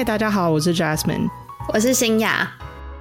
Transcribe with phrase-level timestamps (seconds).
[0.00, 1.28] 嗨，大家好，我是 Jasmine，
[1.74, 2.50] 我是新雅。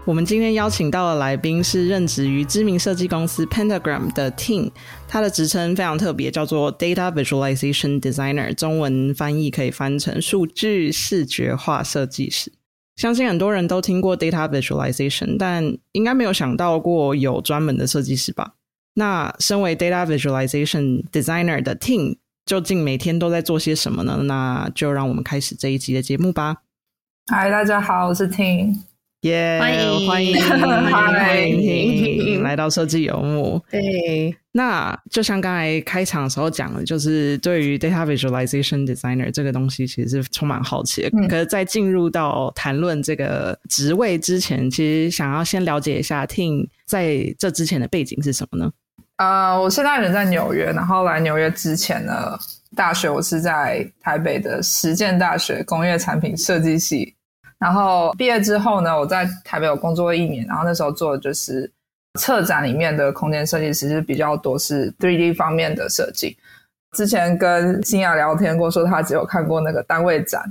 [0.03, 4.69] 我们今天邀请到的来宾是任职于知名设计公司 Pentagram 的 Team，
[5.07, 12.51] 他的职称非常特别，叫做 Data Visualization Designer，中文翻译可以翻成数据视觉化设计师。
[12.97, 18.55] 相信很多人都听过 Data Visualization，但应该没有想到过有专门的设计师吧？
[18.95, 24.23] 那身为 Data Visualization Designer 的 Team，究竟每天都在做些什么呢？
[24.23, 26.57] 那就让我们开始这一集的节目吧。
[27.31, 28.75] 嗨，大家好，我是 Team。
[29.21, 29.59] 耶！
[29.59, 30.35] 欢迎欢迎
[30.89, 33.61] 欢迎来到设计游牧。
[33.69, 41.11] 对，那就像刚才开场的时候讲的，就是对于 data visualization designer 这个东西，其实是充满好奇的。
[41.27, 48.71] 可是，在进入到谈论这个职位之前，其实想要先了解一下 Team 在这之前的背景是什么呢？
[49.17, 52.35] 呃，我现在人在纽约，然后来纽约之前呢，
[52.75, 57.13] 大学我是在台北的实践大学工业产品设计系。
[57.59, 61.69] 然后毕业之后呢，我在台北有工作一年，然后那时候做的就是
[62.17, 66.37] 策展里面的空间设计师，是比较多是 3D 方面的设计。
[66.93, 70.41] 之前跟新雅聊天过，说他只有看过那个单位展。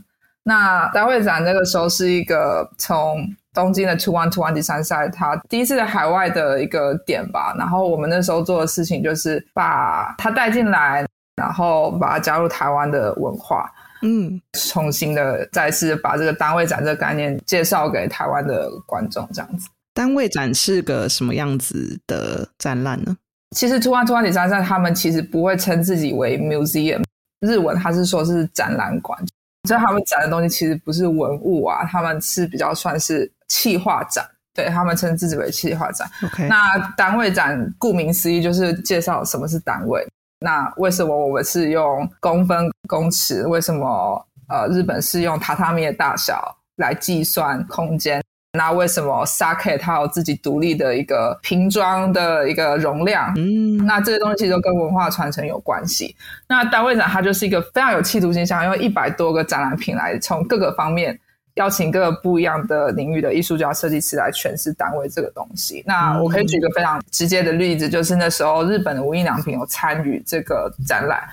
[0.44, 7.54] 那单位展那个时候是一个从东京的 Two One Two One 第三赛，他第一次在海外的一个点吧。
[7.58, 13.70] 然后我们那时候做的事情就是把他带进来，然后把他加入台湾的文化。
[14.02, 19.68] 嗯，重新的再次把这个单位展这个概念介绍给台湾的观众，这样子。
[19.94, 23.16] 单位展是个什么样子的展览呢？
[23.56, 27.02] 其实 Two One Two One 第三他们其实不会称自己为 museum，
[27.40, 29.18] 日文他是说是展览馆，
[29.66, 36.08] 所以他们展的东西其实不是文物啊，他们是比较算是气化展，对他们称自己为气化展。
[36.24, 40.06] OK，那单位展顾名思义就是介绍什么是单位。
[40.40, 43.46] 那为什么我们是用公分、公尺？
[43.46, 48.22] 为什么呃日本是用榻榻米的大小来计算空间？
[48.52, 53.32] 那为什么 Sake 它有自己独立的一个瓶装的一个容量？
[53.36, 56.16] 嗯，那这些东西都跟文化传承有关系。
[56.48, 61.18] 那单位展它就是一个非常有企图心，想用一百多个展览品来从各个方面。
[61.58, 65.82] 邀请各个不一样的领域的艺术家、设计师来诠释单位这个东西。
[65.84, 71.28] 那我可以举个非常直接的例子，就是那时候日本的无印良品有参与这个展览。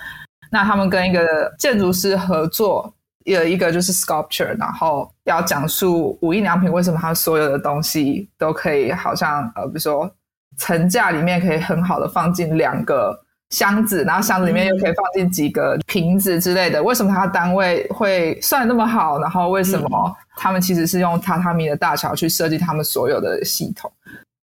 [0.51, 2.93] 那他们跟一个建筑师合作，
[3.25, 10.11] 有一个就是 sculpture，然后要讲述无印良品为什么它所有的东西都可以，好像呃，比如说
[10.57, 13.24] 层架里面可以很好的放进两个。
[13.49, 16.81] 箱子，然后箱子里面又可以放进几个瓶子之类的。
[16.81, 19.19] 为什么它单位会算那么好？
[19.19, 23.91] 然后为什么他们其实是用榻榻米的大小去设计他们所有的系统？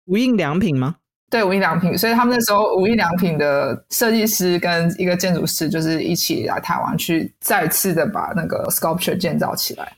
[0.07, 0.97] 无印良品吗？
[1.31, 1.97] 对，无印良品。
[1.97, 9.93] 所以他们那时候无印良品的设计师跟一个建筑师就是一起来台湾去再次的把那个 sculpture 建造起来。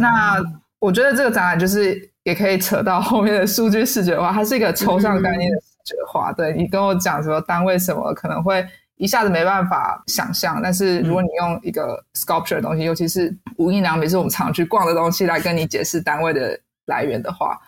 [0.00, 0.40] 那
[0.78, 5.58] 我觉得这个展览就是也可以扯到后面的数据视觉化，它是一个抽象概念的。
[5.86, 8.66] 觉化，对你跟我讲说单位什么可能会
[8.96, 17.58] 一下子没办法想象，但是如果你用一个 sculpture 的东西，尤其是无印良品是我们常去逛的东西来跟你解释单位的来源的话，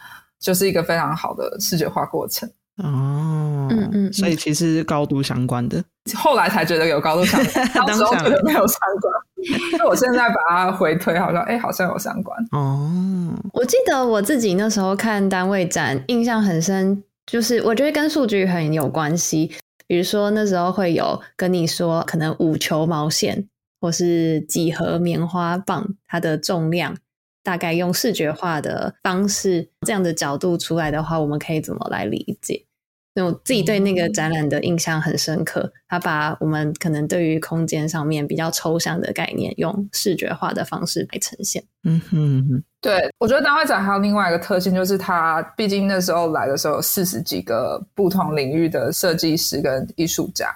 [0.40, 2.50] 就是一个非常好的视觉化过程。
[2.82, 5.82] 哦，嗯嗯，所以其实是高度相关的，
[6.14, 9.12] 后来才觉得有高度相关， 当时觉得没有相关，
[9.76, 12.38] 那我现在把它回推，好像哎，好像有相关。
[12.52, 17.02] 哦，我记得我自己那时候看单位展，印象很深。
[17.30, 19.52] 就是我觉得跟数据很有关系，
[19.86, 23.46] 比如说那时候会有跟你说，可能五球毛线
[23.80, 26.96] 或是几何棉花棒，它的重量
[27.44, 32.64] 大概用视觉化的方式这样的角度出来的话，我们可以怎么来理解？
[33.24, 41.62] 我自己对那个展览的印象很深刻，他把我们可能对于空间上面比较抽象的概念，用视觉化的方式来呈现。
[41.84, 50.54] 嗯哼，对我觉得单位展还有另外一个特性，就是它毕竟那时候来的时候有四十几个不同领域的设计师跟艺术家。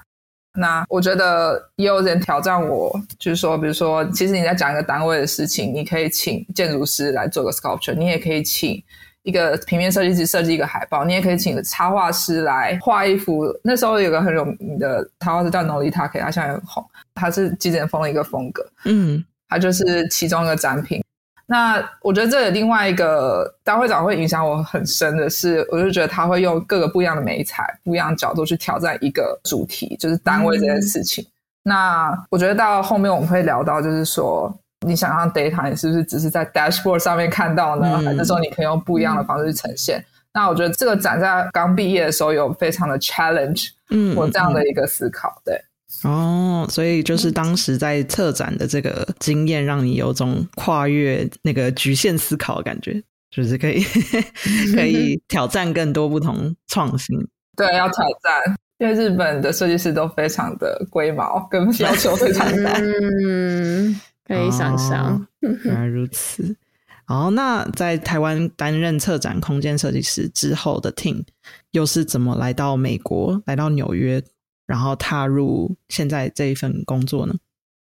[0.59, 8.83] 那我觉得也有人挑战我，就是说，比如说，其实你在讲一个单位的事情，你可以请建筑师来做个 sculpture，你也可以请。
[9.25, 13.47] 一个平面设计师设计一个海报，你也可以请插画师来画一幅。
[13.63, 16.85] 那时候有个很有名的插画师叫 Nolita，他现在很红。
[17.15, 21.03] 他是极简风的一个风格，嗯，他就是其中一个展品。
[21.47, 31.25] 那我觉得这里另外一个大会长会影响我很深的是，我就觉得他会用各个不一样的美材、不一样的角度去挑战一个主题，就是单位这件事情。
[31.63, 34.53] 那我觉得到后面我们会聊到，就是说。
[34.83, 37.99] 你想象 data，你是不是只是在 dashboard 上面看到呢？
[37.99, 40.05] 还是说你可以用不一样的方式去呈现？
[40.35, 45.61] 那我觉得这个展在刚毕业的时候有非常的 challenge，嗯，我这样的一个思考，对。
[46.05, 53.01] 哦，所以就是当时在策展的这个经验，让你有种跨越那个局限思考的感觉，
[53.31, 53.85] 就是可以
[54.75, 57.17] 可以挑战更多不同创新。
[57.57, 62.73] 对，要挑战，因为日本的设计师都非常的龟毛，跟要求非常大。
[62.81, 63.95] 嗯，
[64.33, 65.27] 可以想象。
[65.41, 66.57] 原来如此。
[67.05, 71.25] 好，那在台湾担任策展空间设计师之后的 Team，
[71.73, 74.23] 又是怎么来到美国，来到纽约，
[74.67, 77.35] 然后踏入现在这一份工作呢？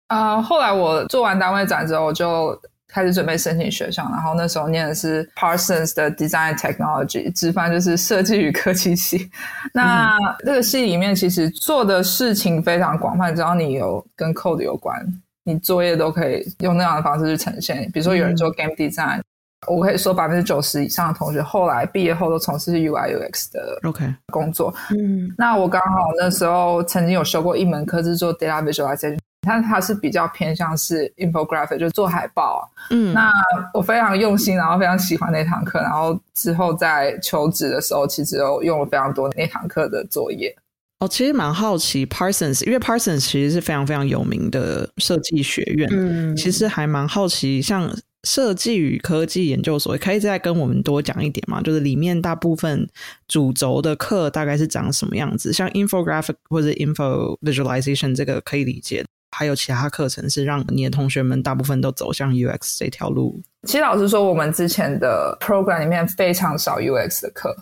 [0.08, 2.56] 啊，后来我做完单位展之后，我就
[2.86, 9.28] 开始准备申请学校，然后那时候念的是 Parsons 的 Design Technology，直翻就是设计与科技系。
[9.72, 15.04] 那这个系里面其实做的事情非常广泛，只要你有跟 code 有关。
[15.46, 19.20] 你作业都可以用那样的方式去呈现，比如说有人做 game design，
[19.68, 24.74] 我可以说百分之九十以上的同学后来毕业后都从事 UI UX 的 OK 工作。
[24.90, 29.16] 嗯，那我刚好那时候曾经有修过一门课是做 data visualization，
[29.46, 32.68] 但它是比较偏向是 infographic，就做海报。
[32.90, 33.30] 嗯，那
[33.72, 40.52] 我非常用心，然后非常喜欢那堂课，然后之后在求职的时候，其实有用了非常多那堂课的作业。
[40.98, 45.86] 哦，其实蛮好奇，Parsons，因为 Parsons 其实是非常非常有名的设计学院。
[45.92, 47.94] 嗯，其实还蛮好奇，像
[48.26, 51.60] 设计与科技研究所，可以再跟我们多讲一点吗？
[51.60, 52.88] 就是里面大部分
[53.28, 55.52] 主轴的课大概是长什么样子？
[55.52, 59.04] 像 infographic 或者 info visualization 这个可以理解，
[59.36, 63.38] 还有其他课程是让你的同学们大部分都走向 UX 这条路。
[63.64, 67.54] 其实老实说，我们之前的 program 里面非常少 UX 的课，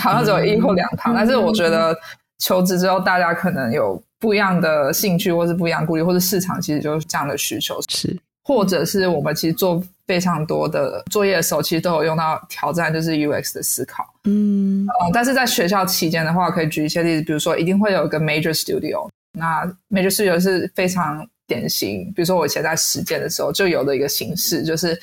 [0.00, 1.92] 好像只有一或两堂，但是我觉得。
[2.38, 24.98] 求职之后，大家可能有不一样的兴趣，或是不一样顾虑，或者市场其实就是这样的需求，是，或者是我们其实做非常多的作业的时候，其实都有用到挑战，就是 UX 的思考，嗯，但是在学校期间的话，可以举一些例子，比如说一定会有一个 Major Studio，那 Major Studio 是非常典型，比如说我以前在实践的时候就有的一个形式，就是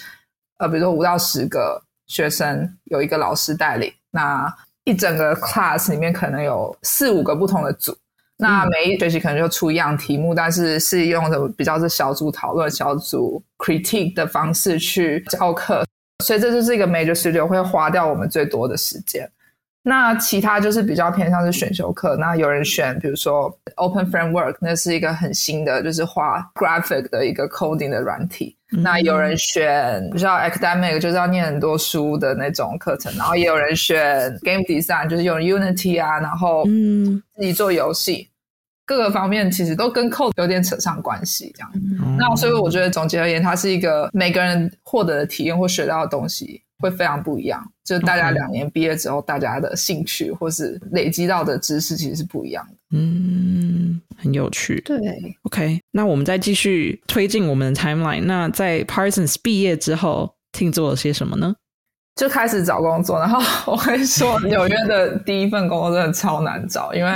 [0.60, 4.54] 呃，比如说五到十个学生有一个老师带领，那。
[4.86, 7.96] 一整个 class 里面可能有四五个不同的组，
[8.38, 15.86] 那每一学期可能就出一样题目，但是是用的比较是小组讨论、小组 critique 的方式去教课，
[16.24, 19.30] 所以这就是一个 major studio 会花掉我们最多的时间。
[19.86, 28.56] 那其他就是比较偏向是选修课，那有人选，比如说 Open Framework，那是一个很新的，就是画 graphic 的一个 coding 的软体。
[28.70, 38.30] 那有人选比较 academic，就是要念很多书的那种课程，然后也有人选 game design，就是用 Unity 啊，然后嗯自己做游戏，
[38.86, 41.70] 各个方面其实都跟 code 有点扯上关系，这样。
[42.18, 46.63] 那所以我觉得总结而言，它是一个每个人获得的体验或学到的东西。
[46.84, 52.74] 会非常不一样，就大家两年毕业之后，大家的兴趣或是累积到的知识其实是不一样的。
[52.92, 54.82] 嗯，很有趣。
[54.82, 55.00] 对
[55.44, 58.24] ，OK，那我们再继续推进我们的 timeline。
[58.24, 61.56] 那在 Parsons 毕业之后，听做了些什么呢？
[62.16, 63.18] 就开始找工作。
[63.20, 63.40] 然后
[63.72, 67.12] 我会说， 纽约的第一份工作真的超难找，因为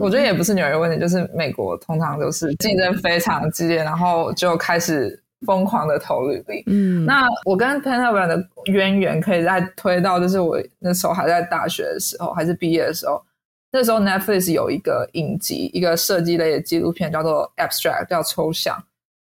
[0.00, 5.23] 我觉得也不是纽约问题，就是美国通常都是竞争非常激烈，然后就开始。
[5.44, 13.22] 疯狂的投履历，嗯，那我跟 Pentagram 的渊源可以再推到，就是我那时候还在大学的时候，还是毕业的时候，
[13.70, 18.82] 那时候 Netflix 有一个影集，一个设计类的纪录片，叫做 Abstract，叫抽象，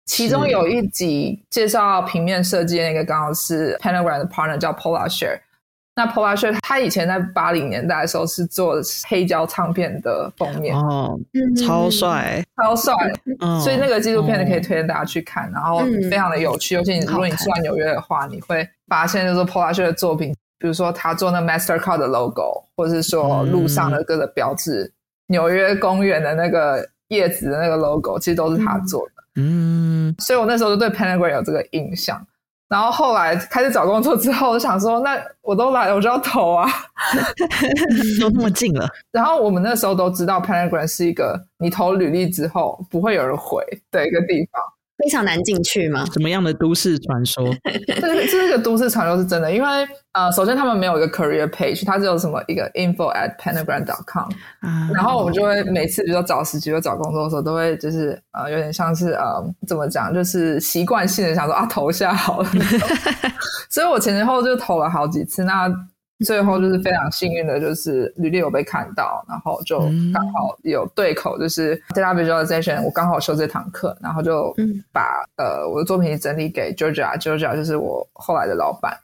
[0.07, 5.41] 其中有一集介绍平面设计的，那个刚好是 Pentagram 的 partner 叫 Polar Share。
[5.95, 11.19] 那 p o l a s h e 他以前在八零年代的时候是做黑胶唱片的封面哦，
[11.63, 12.95] 超帅，超帅，
[13.63, 15.81] 所以那个纪录片你可以推荐大家去看，然后
[16.11, 16.75] 非常的有趣。
[16.75, 24.91] 尤其你如果你住在纽约的话，你会发现就是 p o l a s h e 的作品，比如说他做那 Mastercard 的 logo，或者是说路上的各个标志，
[25.27, 29.13] 纽约公园的那个叶子的那个 logo，其实都是他做的。
[29.37, 32.27] 嗯，所以我那时候就对 Pentagram 有这个印象。
[32.73, 36.67] 然后后来开始找工作之后，我想说，那我都来了，我就要投啊，
[38.19, 38.89] 都那么近了。
[39.13, 44.63] 然后我们那时候都知道，Pentagram 是一个你投履历之后不会有人回的一个地方。
[45.03, 46.05] 非常难进去吗？
[46.13, 47.45] 什么样的都市传说？
[47.87, 49.69] 这个这个都市传说是真的，因为
[50.13, 54.31] 呃，首先他们没有一个 career page，它只有什么一个 info at pentagram dot com，
[54.95, 62.49] 然后我们就会每次比如说找实习或找工作的时候，都会就是呃，有点像是呃，怎么讲，就是习惯性的想说啊，投下好了。
[63.69, 65.69] 所以我前前后就投了好几次，那。
[66.25, 69.79] 最后就是非常幸运的，就是履历有被看到，然后就
[70.13, 74.55] 刚好有对口，就是 data visualization，我刚好修这堂课，然后就
[74.93, 78.97] 把呃我的作品整理给 Georgia，Georgia 就是我后来的老板。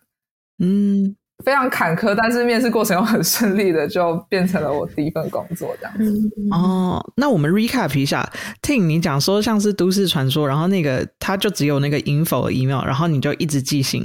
[0.61, 6.31] 嗯，非常坎坷，但是面试过程又很顺利的，就变成了我第一份工作这样子。
[6.51, 8.29] 哦，那我们 recap 一下
[8.61, 14.05] ，Ting，你讲说像是都市传说，然后那个他就只有那个 info email，然后你就一直寄信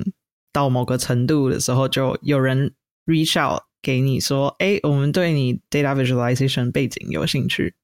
[0.51, 2.71] 到某个程度的时候，就有人
[3.05, 7.75] reach out 给你说，哎，我们对你 data visualization 背景有兴趣。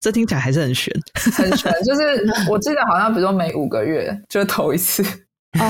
[0.00, 0.94] 这听起来还是很悬，
[1.32, 1.70] 很悬。
[1.84, 5.02] 就是我记得好像，比如说每五个月就投一次。
[5.58, 5.66] 哦，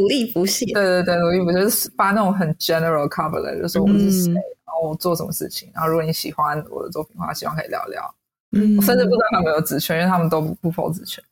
[0.00, 0.64] 努力不懈。
[0.66, 8.14] 对对对，努力不懈，就是发那种很 general cover 的，就说我们是谁，然后我做什么事情，然后如果你喜欢我的作品的话，希望可以聊聊。
[8.52, 11.22] 嗯，我甚至不知道他们有职权，因为他们都不否职权。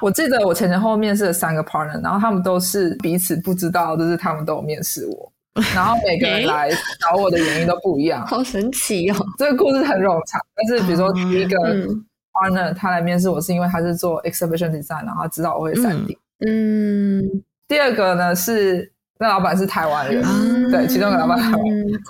[0.00, 5.32] 我记得我前前后后面试了三个 partner，然后他们都是彼此不知道，就是他们都有面试我，
[5.74, 6.70] 然后每个人来
[7.00, 9.16] 找我的原因都不一样，好神奇哦。
[9.38, 11.86] 这个故事很冗长，但是比如说第一个
[12.32, 16.18] partner 他来面试我是因为他是做 exhibition design，然后他知道我会三 D。
[16.44, 17.22] 嗯，
[17.68, 20.22] 第二个呢是那老板是台湾人，
[20.72, 21.64] 对，其中一个老板台湾，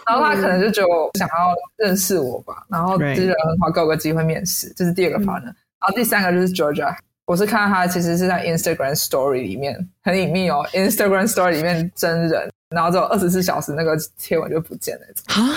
[0.06, 5.44] 然后他可能就觉得我想要认识我吧，然后就人很好，给我个机会面试，这是第二个 partner。
[5.44, 6.96] 然后第三个就是 Georgia，
[7.26, 15.54] 我是看到他其实是在 Instagram Story 里面很隐秘哦，Instagram Story 里面真人，然后之后二十四小时那个贴文就不见了啊，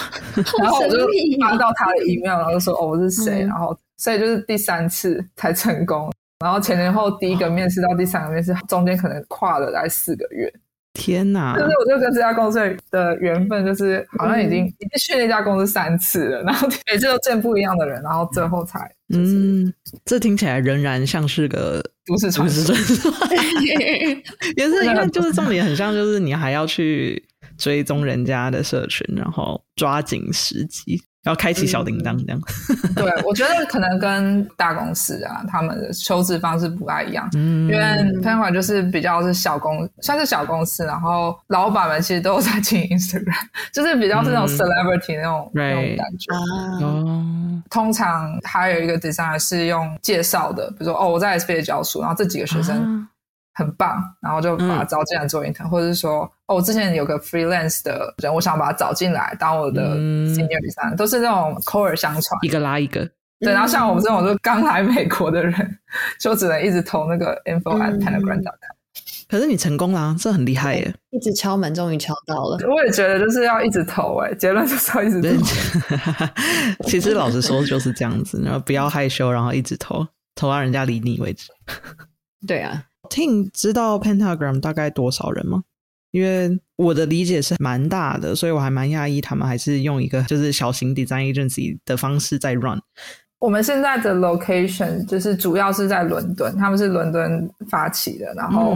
[0.59, 1.07] 然后我就
[1.41, 6.11] 发到他的 email，然后就说哦我是谁，然后所以就是第三次才成功。
[6.39, 10.53] 然后前前后第一个面试到第三个面试，中间可能跨了来四个月。
[10.93, 11.55] 天哪！
[11.55, 12.59] 就是我就跟这家公司
[12.89, 19.73] 的缘分，就是好像已经已经去那家公司三次了，然后每次都见不一样的人，然后最后才嗯，
[20.05, 22.75] 这听起来仍然像是个都市传说。
[24.57, 27.23] 也是因为就是重点很像，就是你还要去
[27.57, 31.01] 追踪人家的社群，然后抓紧时机。
[31.23, 32.39] 要开启小铃铛这样，
[32.95, 37.29] 对我觉得可能跟大公司啊，他们的求职方式不太一样。
[37.35, 43.35] 嗯，因为 p e n 就是比较是小公，算是小公司，然后老板们其实都有在经营 Instagram，
[43.73, 46.85] 就是比较是那种 celebrity 那种那种感觉。
[46.85, 53.05] 哦，通常还有一个 designer 是用介绍的，比如说哦，我在 SBA 教书，然后这几个学生。
[53.57, 63.09] 很棒，然后就把他招进来做 intern，或者是说，哦，我之前有个 freelance 的人，我想把他找进来当我的 senior designer，都是那种口耳相传，一个拉一个。
[63.39, 65.79] 对，然后像我们这种就刚来美国的人，
[66.21, 68.53] 就只能一直投那个 info at pentagram.com。
[69.27, 70.93] 可是你成功了，这很厉害耶！
[71.09, 72.57] 一直敲门，终于敲到了。
[72.69, 75.45] 我也觉得就是要一直投，哎，结论就是要一直投。
[76.87, 81.47] 其实老实说就是这样子，然后不要害羞，然后一直投，投到人家理你为止。
[82.47, 82.83] 对啊。
[83.09, 85.63] 听知道 Pentagram 大概多少人吗？
[86.11, 92.79] 因为我的理解是蛮大的，所以我还蛮讶异他们还是用一个就是小型 design agency 的方式在 run。
[93.39, 98.75] 我们现在的 location 就是主要是在伦敦，他们是伦敦发起的，然后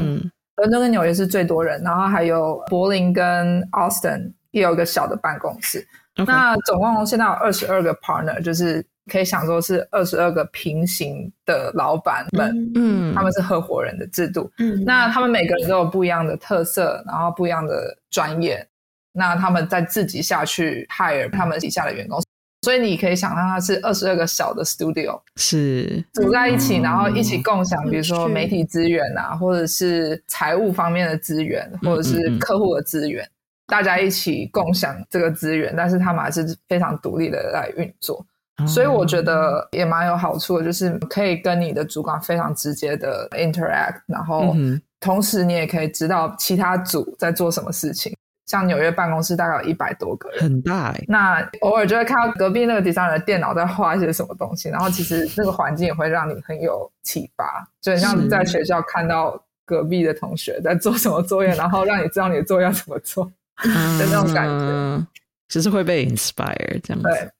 [0.57, 5.87] 伦敦跟纽约是最多人，然后还有柏林跟 Austin 也有一个小的办公室。
[6.27, 8.85] 那总共现在有二十二个 partner，就是。
[9.11, 18.65] 可以想说是二十二个平行的老板们，嗯，他们是合伙人的制度，嗯，那他们每个人都有不一样的特色，然后不一样的专业，
[19.11, 22.23] 那他们在自己下去 hire 他们底下的员工，
[22.61, 26.01] 所以你可以想象它是二十二个小的 studio，是。
[26.13, 33.29] 组在一起，然后一起共享，比如说媒体资源啊，或者是财务方面的资源，或者是客户的资源，
[33.67, 38.25] 大家一起共享这个资源，但是他们还是非常独立的来运作。
[38.67, 44.55] 所以我觉得也蛮有好处的，就是可以跟你的主管非常直接的 interact，然后
[44.99, 48.15] 同时你也可以知道其他组在做什么事情。
[48.47, 50.93] 像纽约办公室大概有一百多个人，很大。
[51.07, 65.07] 那偶尔就会看到隔壁那个 designer 的电脑在画一些什么东西，然后其实那个环境也会让你很有启发，就很像在学校看到隔壁的同学在做什么作业，然后让你知道你的作业要怎么做的那种感觉，
[65.47, 67.31] 就是会被 inspire 这样子。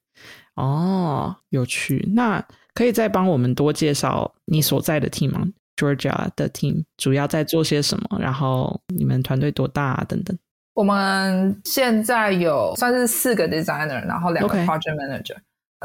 [0.54, 2.08] 哦，有趣。
[2.14, 2.44] 那
[2.74, 8.18] 可以再帮我们多介绍你所在的 team 吗？Georgia 的 team 主要在做些什么？
[8.20, 10.38] 然后你们团队多大等等？
[10.74, 15.36] 我们现在有算是四个 designer，然后两个 project manager，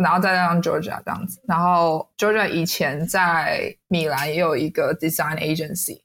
[0.01, 1.41] 然后再加上 Georgia 这样子。
[1.47, 6.01] 然后 Georgia 以前在米兰也有一个 design agency，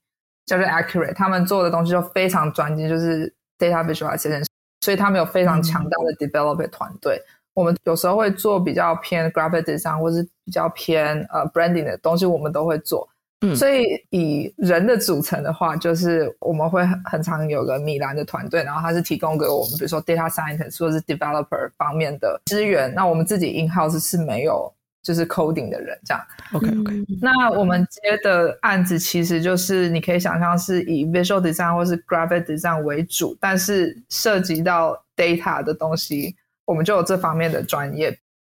[0.46, 4.44] 叫做 Accurate，他们做的东西就非常专精，就是 data visualization，
[4.80, 7.22] 所以他们有非常强大的 developer 团队。
[7.54, 13.08] 我们有时候会做比较偏 graphic design 或是比较偏呃 branding 的东西，我们都会做。
[13.44, 22.94] 嗯，所以以人的组成的话，就是我们会很很常有个米兰的团队，然后他是提供给我们，比如说 data scientist 或是 developer 方面的资源。
[22.94, 26.24] 那我们自己 in house 是没有就是 coding 的人这样。
[26.52, 38.18] OK OK，嗯那我们接的案子其实就是你可以想象是以 visual design 或是 graphic design 为主，但是涉及到 data 的东西，我们就有这方面的专业。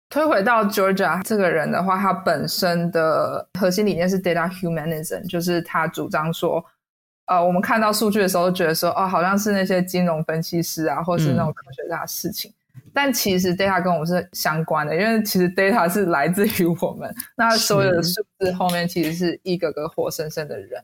[0.08, 6.62] 推回到 Georgia 这个人的话，他本身的核心理念是 data humanism，就是他主张说，
[7.26, 12.52] 呃，我们看到数据的时候，觉得说，哦，好像是那些金融分析师啊，或是那种科学家的事情。
[12.92, 17.14] 但其实 data 跟我们是相关的，因为其实 data 是来自于我们。
[17.36, 20.82] 那所有的数字后面其实是一个个活生生的人。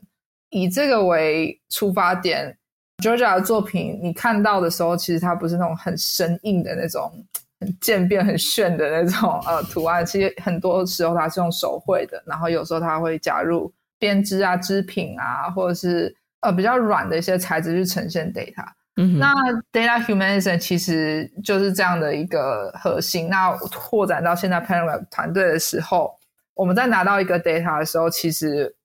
[0.49, 2.57] 以这个为出发点
[3.01, 7.11] ，Georgia 的作品你看到的时候，其实它不是那种很生硬的那种、
[7.59, 10.05] 很渐变、很炫的那种呃图案。
[10.05, 18.65] 其实很多时候它是用手绘的，然后有时候它会加入编织啊、织品啊，或者是呃比较软的一些材质去呈现 data。
[18.97, 19.33] 嗯，那
[19.71, 23.29] data humanism 其实就是这样的一个核心。
[23.29, 26.13] 那拓展到现在 Panagram 团队的时候，
[26.53, 28.75] 我们在拿到一个 data 的时候，其实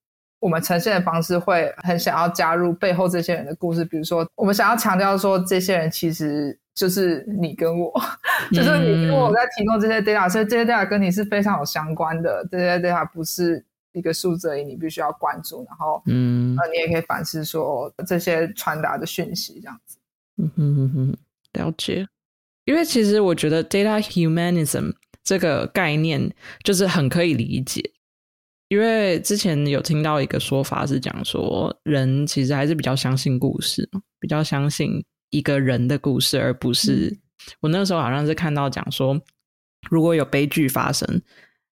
[0.41, 3.85] 我们呈现的方式会很想要加入背后这些人的故事。
[3.85, 7.93] 比如说，我们想要强调说，这些人其实就是你跟我，
[8.53, 12.47] 就是你跟我在提供这些 data，所以这些 data 跟你是非常有相关的。
[12.51, 19.97] 这些 data 不是一个数字而已，你必须要关注，然后嗯呃，你也可以反思说这些传达的讯息这样子。
[20.37, 21.17] 嗯哼哼哼，
[21.53, 22.07] 了解。
[22.65, 26.31] 因为其实我觉得 data humanism 这个概念
[26.63, 27.83] 就是很可以理解，
[28.69, 37.19] 因为之前有听到一个说法是讲说，人其实还是比较相信故事嘛，比较相信一个人的故事，而不是、
[37.61, 39.21] 我那时候好像是看到讲说，
[39.91, 41.23] 如果有悲剧发生，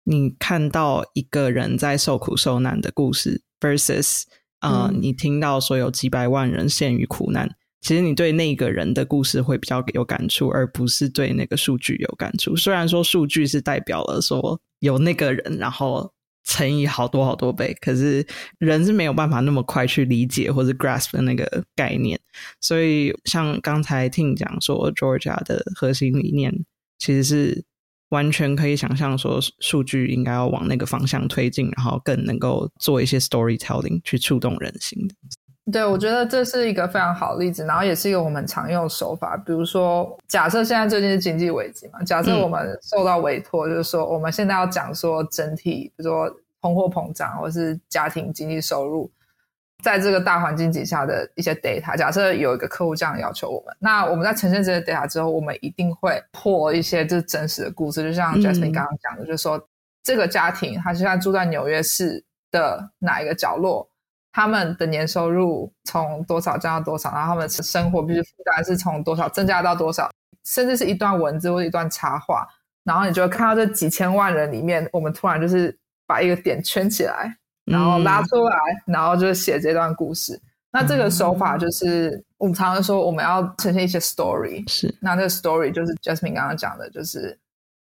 [0.04, 4.22] 你看到一个人在受苦受难的故事，versus
[4.60, 7.48] 呃，嗯你听到说有几百万人陷于苦难，
[7.82, 12.56] 其实你对那个人的故事会比较有感触，而不是对那个数据有感触。
[12.56, 16.10] 虽然说数据是代表了说有那个人，然后
[16.48, 18.26] 乘以好多好多倍，可是
[18.58, 22.18] 人是没有办法那么快去理解或者 grasp 的那个概念。
[22.58, 26.64] 所以像刚才听讲说，Georgia 的核心理念
[26.98, 27.64] 其实是
[28.08, 35.14] 完全可以想象说，数据应该要往那个方向推进，然后更能够做一些 storytelling 去触动人心的。
[35.70, 39.36] 对，我觉得这是一个非常好的例子，然后也是一个我们常用的手法。
[39.36, 46.30] 比如说，假设现在最近是经济危机嘛，假设嗯我们受到委托，就是说我们现在要讲说整体，比如说
[46.62, 49.10] 通货膨胀或是家庭经济收入，
[49.84, 51.94] 在这个大环境底下的一些 data。
[51.98, 59.62] 假设有一个客户这样要求我们，那我们在呈现这些 data 之后，我们一定会破一些就是真实的故事，就像嗯 Jasmine 刚刚讲的，就是说
[60.02, 63.86] 这个家庭他现在住在纽约市的哪一个角落。
[64.32, 70.10] 他们的年收入从多少降到多少，然后他们的生活必须负担是从多少增加到多少，
[70.44, 72.46] 甚至是一段文字或者一段插画，
[72.84, 80.40] 然后你就会看到这几千万人里面，我们突然就是把一个点圈起来，然后拉出来，然后就是写这段故事。
[80.70, 87.36] 那这个手法就是我们常常说我们要呈现一些 story，是，那这个 story 就是 Jasmine 刚刚讲的，就是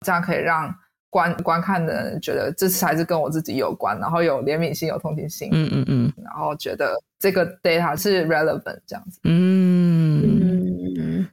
[0.04, 0.72] 这样可以让
[1.14, 9.20] 观观看的人觉得这才是跟我自己有关，然后有怜悯心、有同情心，嗯嗯嗯然后觉得这个 data 是 relevant 这样子。
[9.22, 10.40] 嗯，
[10.98, 11.28] 嗯，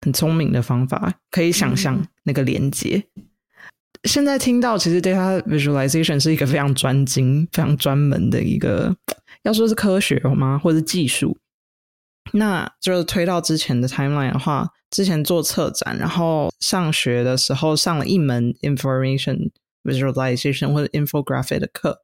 [0.00, 3.04] 很聪明的方法，可以想象那个连接。
[4.04, 8.96] 现在听到，其实 data visualization 是一个非常专精、非常专门的一个，
[9.42, 11.36] 要说是科学吗，或者技术。
[12.32, 19.50] 那就是推到之前的 timeline 的话，之前做策展，然后上学的时候上了一门 information
[19.84, 22.02] visualization 或者 infographic 的课。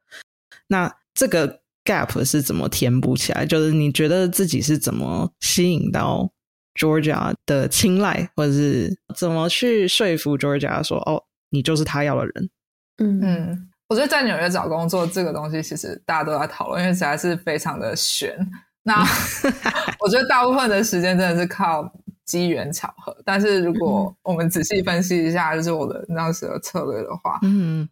[0.68, 3.44] 那这个 gap 是怎么填补起来？
[3.44, 6.31] 就是你觉得自己是怎么吸引到
[6.75, 12.51] Georgia 的青睐，或者是怎么去说服 Georgia 说，哦，你就是他要的人？
[12.99, 18.37] 嗯嗯，我觉得在纽约找工作这个东西，其实大家都在讨论，因为实在是非常的悬。
[18.83, 19.05] 那
[20.01, 21.83] 我觉得大部分的时间真的是靠
[22.27, 27.89] 机缘巧合，但是如果我们仔细分析一下，就是我的那时候策略的话，嗯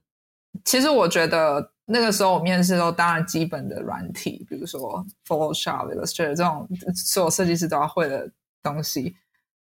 [0.65, 8.31] 其实我觉得那个时候我面试的时候，当然基本的软体，比如说 Photoshop、Illustrator 这种所有设计师都要会的
[8.63, 9.17] 东西，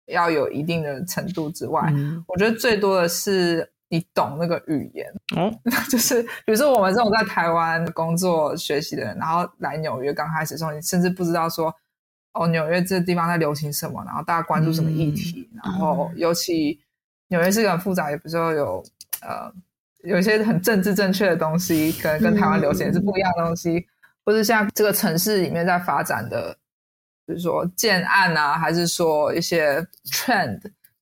[0.05, 5.11] 要有一定的程度之外，嗯，我觉得最多的是你懂那个语言。
[5.35, 5.51] 哦，
[5.89, 11.73] 就是比如说我们这种在台湾工作学习的人，然后来纽约刚开始的时候，你甚至不知道说
[12.33, 16.79] 哦，纽约这地方在流行什么，然后大家关注什么议题，然后尤其
[17.27, 18.83] 纽约是一个很复杂，也不是说有
[19.21, 19.51] 呃
[20.03, 23.85] 有一些很政治正确的东西，可能跟台湾流行的是不一样的东西，
[24.25, 26.57] 或是像这个城市里面在发展的，
[27.25, 29.79] 比如说建案啊，还是说一些
[30.11, 30.59] trend，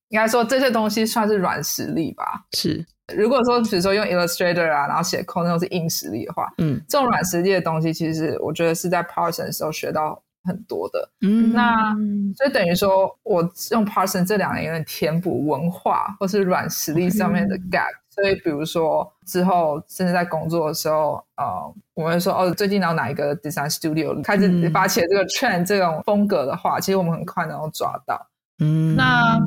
[0.08, 2.44] 应该说这些东西算是软实力吧。
[2.52, 2.84] 是，
[3.16, 6.80] 如果说比如说用 Illustrator 啊，然后写 code 那种是硬实力的话，嗯。
[6.88, 11.10] 这种软实力的东西，其实我觉得是在 Parson 的时候学到很多的。
[11.20, 17.92] 嗯那嗯所以等于说，我用 Parson 这两年有点填补文化或是软实力上面的 gap。
[18.14, 28.28] 所以，比如说之后甚至在工作的时候，呃，我们会说哦，最近到哪一个 design studio 开始嗯发起了这个 trend 这种风格的话，其实我们很快能够抓到。
[28.58, 29.38] 嗯那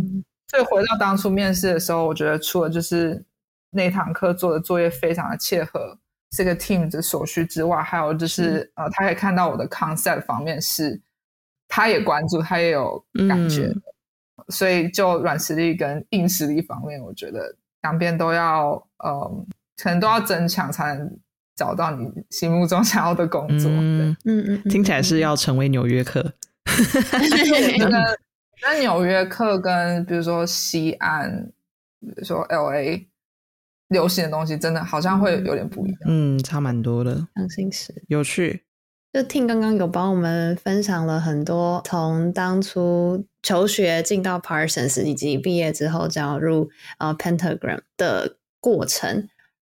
[0.47, 3.23] 所以回到当初面试的时候，我觉得除了就是
[3.69, 5.95] 那堂课做的作业非常的切合
[6.35, 11.01] 这个 team 的所需之外，还有就是呃，他可以看到我的 concept 方面是，
[11.67, 13.75] 他也关注，他也有感觉的，
[14.49, 19.45] 所以就软实力跟硬实力方面，我觉得两边都要呃，
[19.81, 21.19] 可能都要增强，才能
[21.55, 23.71] 找到你心目中 想要的工作。
[23.71, 26.33] 嗯，嗯嗯，嗯听起来是要成为纽约客。
[27.77, 28.19] 那个
[28.61, 31.51] 那纽约客跟比如说西岸，
[32.01, 33.07] 比如说 L A
[33.95, 35.99] 流行的东西，真的好像会有点不一样。
[36.05, 38.03] 嗯，差蛮多的，相信是。
[38.10, 38.63] 有趣。
[39.13, 49.29] 就听刚刚有帮我们分享了很多从当初求学进到 Parsons 以及毕业之后加入呃 Pentagram 的过程，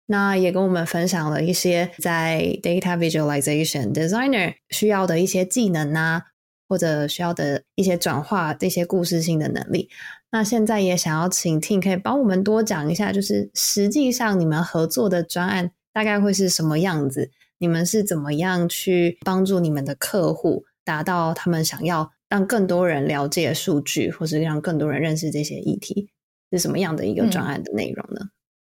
[0.06, 6.28] 那也跟我们分享了一些在 Data Visualization Designer 需要的一些技能啊，
[6.70, 9.90] 或者需要的一些转化这些故事性的能力。
[10.36, 17.32] 那现在也想要请 Tim 可以帮我们多讲一下，就是实际上你们合作的专案大概会是什么样子？
[17.58, 26.10] 你们是怎么样去帮助你们的客户达到他们想要让更多人了解数据，或是让更多人认识这些议题？
[26.52, 28.20] 是什么样的一个专案的内容呢？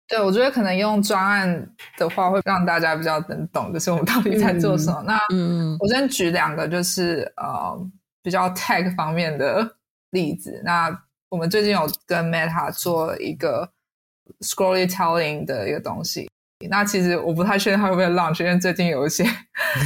[0.07, 5.03] 对，我觉得可能用专案的话，会让大家比较能懂，就是我们到底在做什么。
[5.05, 7.77] 那嗯我先举两个，就是呃
[8.23, 9.69] 比较 tech 方面的
[10.11, 10.63] 例子。
[10.65, 10.97] 那
[11.37, 13.71] 我们最近有跟 Meta 做一个
[14.41, 16.31] storytelling 的一个东西。
[16.71, 19.23] 那其实我不太确定它会不会 launch，因为最近有一些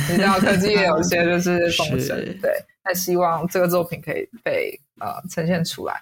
[0.09, 2.53] 你知道科技也有一些就是风声是，对。
[2.85, 6.01] 那希望这个作品可以被呃呈现出来。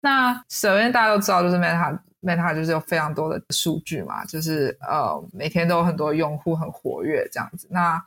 [0.00, 7.66] 那首先大家都知道，就是 Meta Meta 就是有非常多的数据嘛，就是呃每天都有很多用户很活跃这样子。
[7.68, 8.00] 那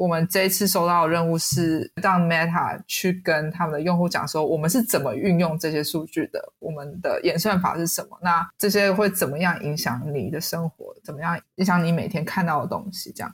[0.00, 13.30] 我们这一次收到的任务是让 Meta 去跟他们的用户讲说，我们是怎么运用这些数据的，我们的演算法是什么，那这些会怎么样影响你的生活，怎么样影响你每天看到的东西，这样。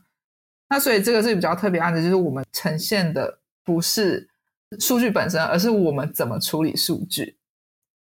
[0.69, 4.29] 那所以这个是比较特别案子，就是我们呈现的不是
[4.81, 7.37] 数据本身，而是我们怎么处理数据。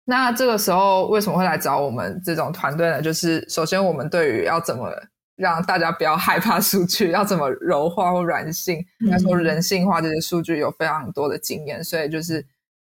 [0.05, 3.01] 那这个时候为什么会来找我们这种团队呢？
[3.01, 4.93] 就是首先我们对于要怎么
[5.41, 12.47] 让大家不要害怕数据，要怎么柔化或软性，应该说人性化这些数据有非常多的经验，所以就是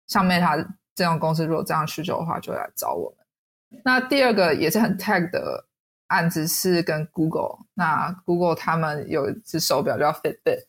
[0.07, 3.83] 像 Meta 这种公司，如果这样需求的话，就会来找我们。
[3.85, 5.65] 那第二个也是很 tag 的
[6.07, 10.67] 案子是跟 Google，那 Google 他们有一只手表叫 Fitbit，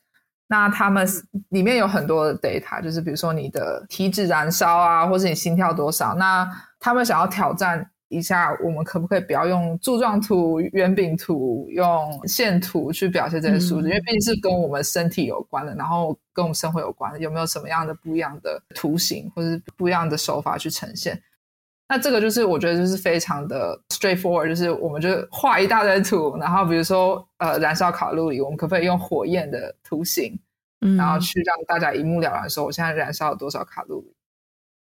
[0.48, 1.08] 那他们
[1.50, 7.92] 里面有很多的 data，就是比如说你的体脂燃烧啊，或是你心跳多少，那他们想要挑战。
[8.10, 13.88] 一下，我们可不可以不要用柱状图、圆饼图，用线图去表现这些数字？
[13.88, 21.22] 嗯因为毕竟是跟我们身体有关的，然后跟我们生活有关的，有没有什么样的不一样的图形，或者是不一样的手法去呈现？
[21.90, 30.38] 那这个就是我觉得就是非常的 straightforward，就是我们就画一大堆图，然后比如说呃燃烧卡路里，我们可不可以用火焰的图形，
[30.82, 34.14] 嗯然后去让大家一目了然说我现在燃烧了多少卡路里？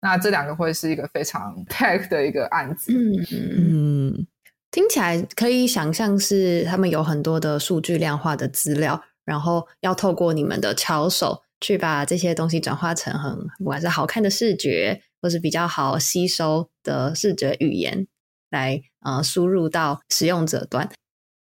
[0.02, 2.92] 那这两个会是一个非常 tech 的一个案子。
[2.94, 4.28] 嗯嗯，嗯
[4.72, 18.08] 听起来可以想象是他们有很多的数据量化的资料，然后要透过你们的巧手去把这些东西转化成很不管是好看的视觉，或是比较好吸收的视觉语言，
[18.52, 20.90] 来呃输入到使用者端。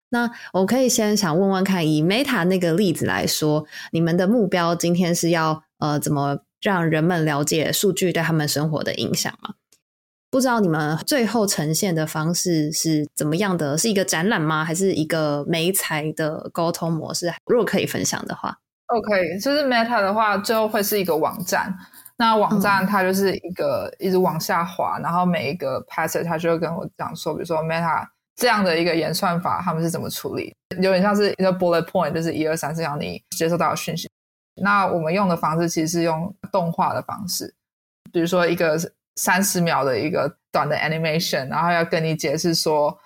[0.09, 9.55] 那我可以先想问问看，以 Meta 那个例子来说，你们的目标今天是要呃怎么让人们了解数据对他们生活的影响吗？
[10.31, 13.77] 不知道你们最后呈现的方式是怎么样的？
[13.77, 14.65] 是一个展览吗？
[14.65, 17.31] 还是一个媒材的沟通模式？
[17.45, 21.77] 如果可以分享的话，OK，就是 Meta 的话，最后会是一个网站。
[22.17, 34.09] 那网站它就是一个一直往下滑，然后每一个 passage 它就会跟我讲说，比如说 Meta 这样的一个演算法，他们是怎么处理，有点像是一个 bullet point，就是一二三四，让你接收到的讯息。
[34.57, 37.55] 那我们用的方式其实是用动画的方式，
[38.13, 38.79] 比如说一个
[39.17, 42.97] 三十秒的一个短的 animation，然后要跟你解释说，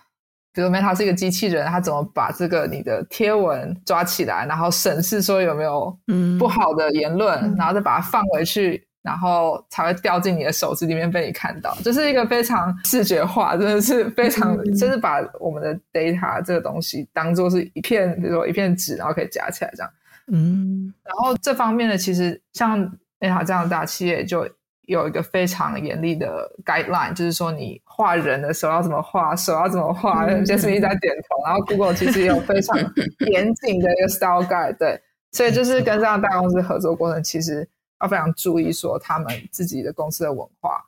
[0.52, 6.38] 比如 Meta 是一个机器人，它怎么把这个你的贴文抓起来，然后审视说有没有嗯。
[6.38, 7.54] 不好的言论，嗯。
[7.56, 19.92] 然后再把它放回去然后才会掉进你的手机里面被你看到，就是一个非常视觉化，真的是非常，就是把我们的 data 这个东西当做是一片，比如说一片纸，然后可以夹起来这样。
[20.32, 22.80] 嗯，然后这方面呢，其实像
[23.20, 24.48] Meta 这样的大企业就。
[24.86, 30.24] 有一个非常严厉的 guideline，就是说你画人的时候要怎么画，手要怎么画。
[30.28, 32.78] Jasmine 在点头，然后 Google 其实也有非常
[33.26, 37.68] 严谨的一个 style guide，对，所以就是跟这样大公司合作过程，其实
[38.00, 40.80] 要非常注意说他们自己的公司的文化。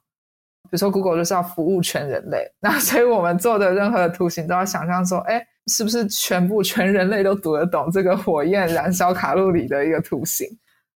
[0.62, 10.48] 比如说 Google 就是要服务全人类，那所以我们做的任何的图形都要想象说，哎，是不是全部全人类都读得懂这个火焰燃烧卡路里的一个图形？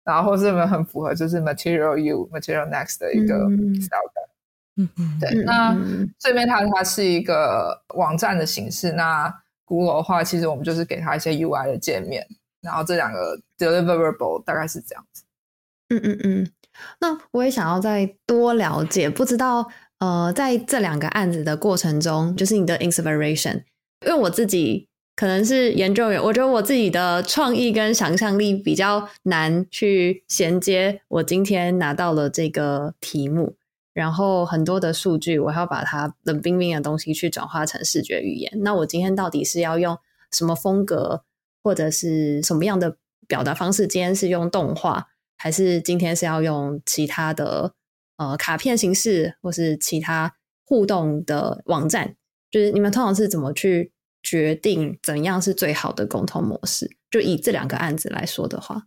[0.03, 3.35] 然后是不是很符合就是 Material U Material Next 的一个
[3.79, 4.21] style 的？
[4.77, 5.43] 嗯嗯，对。
[5.43, 5.77] 那
[6.17, 8.91] 这边它它是一个网站的形式。
[8.93, 9.31] 那
[9.65, 12.25] Google 的话，其实我们就是给它一些 UI 的界面。
[12.61, 15.23] 然后这两个 deliverable 大概是这样子。
[15.89, 16.51] 嗯嗯嗯。
[16.99, 19.67] 那我也想要再多了解，不知道
[19.99, 23.63] 呃，在这两个案子的过程中，就是你的 inspiration，
[24.05, 24.87] 因为我自己。
[25.13, 31.01] 可能是研究员，我觉得我自己的创意跟想象力比较难去衔接。
[31.09, 33.55] 我今天拿到了这个题目，
[33.93, 38.51] 然后很多的数据，我要把它冷冰冰的东西去转化成视觉语言。
[38.63, 39.95] 那我今天到底是要用
[40.31, 41.23] 什么风格，
[41.61, 43.85] 或者是什么样的表达方式？
[43.85, 47.73] 今天是用动画，还是今天是要用其他的
[48.17, 50.33] 呃卡片形式，或是其他
[50.65, 52.15] 互动的网站？
[52.51, 53.91] 就是你们通常是怎么去？
[54.23, 56.87] 决定怎样是最好的沟通模式？
[57.09, 58.83] 就以这两个案子来说的话，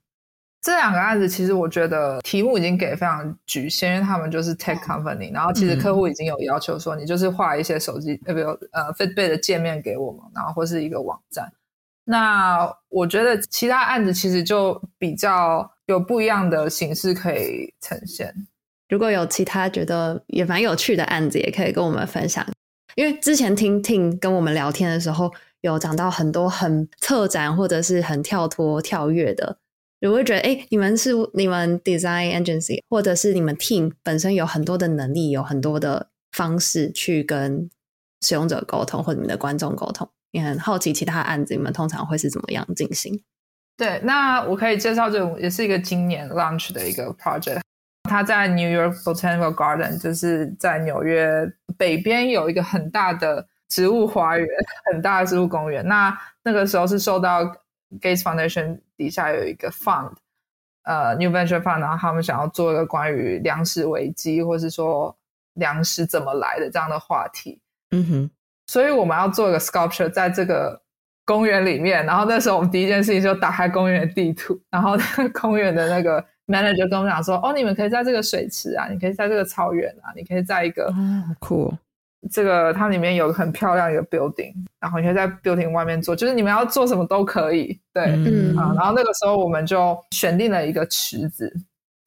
[0.63, 11.53] 这两个案子其实我觉得题目已经给非常局限，因为他们就是 tech company，然后其实客户已经有要求说，你就是画一些手机呃，比如呃 Fitbit 的界面给我们，然后或是一个网站。
[12.05, 18.33] 那我觉得其他案子其实就比较有不一样的形式可以呈现。
[18.89, 22.47] 如果有其他觉得也蛮有趣的案子，也可以跟我们分享。
[22.97, 29.59] 因为之前听听跟我们聊天的时候，有讲到很多很策展或者是很跳脱跳跃的，
[30.01, 37.69] 你会觉得，哎，你们是你们 design agency，或者是你们 team 本身有很多的能力，有很多的方式去跟
[38.21, 40.09] 使用者沟通，或者你们的观众沟通。
[40.33, 43.23] 也很好奇其他案子，你们通常会是怎么样进行？
[43.77, 47.61] 对，那我可以介绍这种，也是一个今年 launch 的一个 project。
[48.09, 54.47] 它在 New York Botanical Garden，就是在纽约北边有一个很大的植物花园，
[54.93, 55.85] 很大的植物公园。
[55.87, 57.43] 那那个时候是受到
[58.01, 60.13] Gates Foundation 底下有一个 fund，
[60.83, 65.17] 呃，New Venture Fund，然后他们想要做一个关于粮食危机，或是说
[65.55, 67.59] 粮食怎么来的这样的话题。
[67.91, 68.31] 嗯哼，
[68.67, 70.83] 所以我们要做一个 sculpture 在这个
[71.25, 72.05] 公园里面。
[72.05, 74.95] 然后那时候我们第一件事情就打开公园地图，然后
[75.33, 76.23] 公园的那个。
[76.47, 80.93] Manager 跟我们讲说：“哦，你们可以在这个水池啊，你可以在这个草原啊，你可以在一个
[81.39, 81.73] 酷，
[82.31, 87.81] 这个它里面有很漂亮一个 building，然后你可以在 building 外面做，就是你们要做什么都可以。
[87.93, 91.53] 对，嗯啊，然后那个时候我们就选定了一个池子。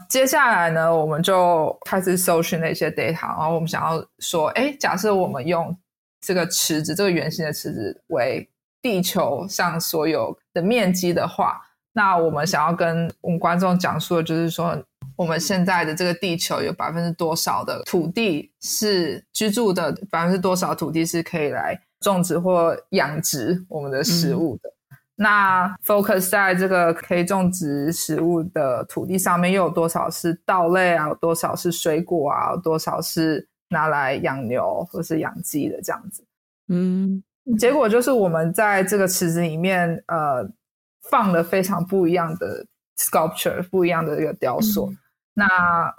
[0.07, 5.75] 接下来呢，我们就开始搜寻那些 data，然后我们想要说，哎，假设我们用
[6.21, 8.47] 这个池子，这个圆形的池子为
[8.81, 11.61] 地球上所有的面积的话。”
[11.97, 14.77] 那我们想要跟我们观众讲述的就是说，
[15.15, 24.69] 我们现在的这个地球有百分之多少的土地是居住的，百分之多少土地是可以来种植或养殖我们的食物的。
[25.15, 31.07] 那 focus 在这个可以种植食物的土地上面，又有多少是稻类啊？
[31.07, 32.51] 有多少是水果啊？
[32.51, 36.23] 有多少是拿来养牛或是养鸡的这样子？
[36.67, 37.23] 嗯，
[37.57, 40.47] 结果就是我们在这个池子里面，呃。
[41.09, 42.65] 放了非常不一样的
[42.97, 44.91] sculpture，不一样的一个雕塑。
[45.33, 45.45] 那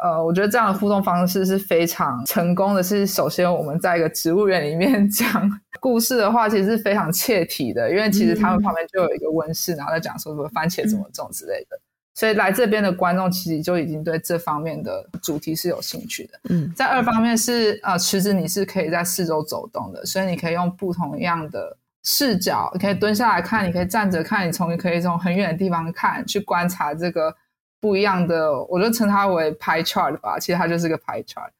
[0.02, 2.82] 呃，我觉得这样的互动方式是非常成功的。
[2.82, 11.78] 是首先我们在一个植物园里面 讲故事的话，其实是非常切题的，因为其实他们旁边就有一个温室，然后在讲说什么番茄怎么种之类的。
[12.16, 16.40] 所以来这边的观众其实就已经对这方面的主题是有兴趣的。
[16.50, 21.77] 嗯，在二方面是呃，池子你是可以在四周走动的，所以你可以用不同样的。
[22.04, 27.34] 视角，你可以蹲下来看，你可以站着看，你从可以从很远的地方看，去观察这个
[27.80, 30.38] 不一样的，我就称它为 pie chart 吧。
[30.38, 31.50] 其实它就是个 pie chart。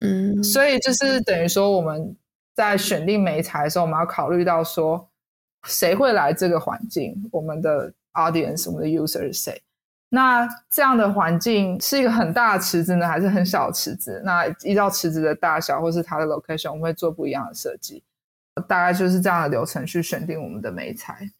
[0.00, 2.16] 嗯，所以就是等于说我们
[2.54, 5.08] 在选定媒材的时候，我们要考虑到说
[5.64, 9.62] 谁会来这个环境，我们的 audience，我们的 user 是谁。
[10.08, 14.20] 那这样的环境是一个很大的池子呢，还是很小的池子？
[14.24, 18.02] 那依照池子的大小或是它的 location，我们会做不一样的设计。
[18.68, 21.30] 大概就是这样的流程去选定我们的美材。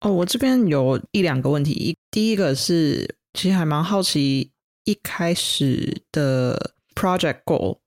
[0.00, 1.96] 哦，我这边有一两个问题。
[2.10, 4.52] 第一个是，其实还蛮好奇，
[4.84, 7.78] 一开始的 project goal，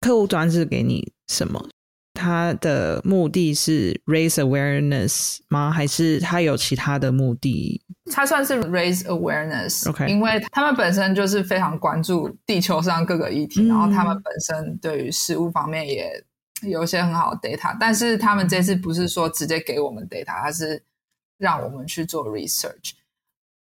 [0.00, 1.68] 客户端是给你什么？
[2.14, 5.70] 他的目的是 raise awareness 吗？
[5.70, 7.80] 还是他有其他的目的？
[8.10, 9.88] 他算是 raise awareness。
[9.88, 16.10] OK 因为他们本身就是非常关注地球上各个议题，嗯然后他们本身对于食物方面也
[16.62, 20.82] 有一些很好的 data，但是他们这次不是说直接给我们 data，它是
[21.36, 22.92] 让我们去做 research。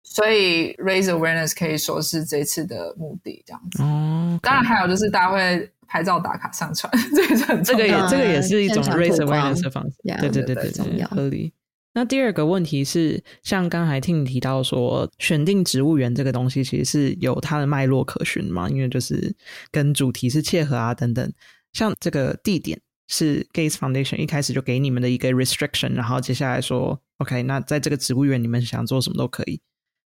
[0.03, 3.83] 所以 raise awareness 可以说是这次的目的，这样子。
[3.83, 9.97] 哦，当然还有就是大家会拍照打卡上传， 这个是很这个也这个也是一种 raise awareness 的方式。
[10.03, 11.53] Yeah，对对对对对合理。
[11.93, 19.35] 那第二个问题是，像刚才听你提到说，选定植物园这个东西其实是有它的脉络可循嘛，因为就是
[19.71, 21.33] 跟主题是切合啊等等。
[21.73, 29.61] 像这个地点是 Gates Foundation 一开始就给你们的一个 restriction，然后接下来说 OK，那在这个植物园你们想做什么都可以。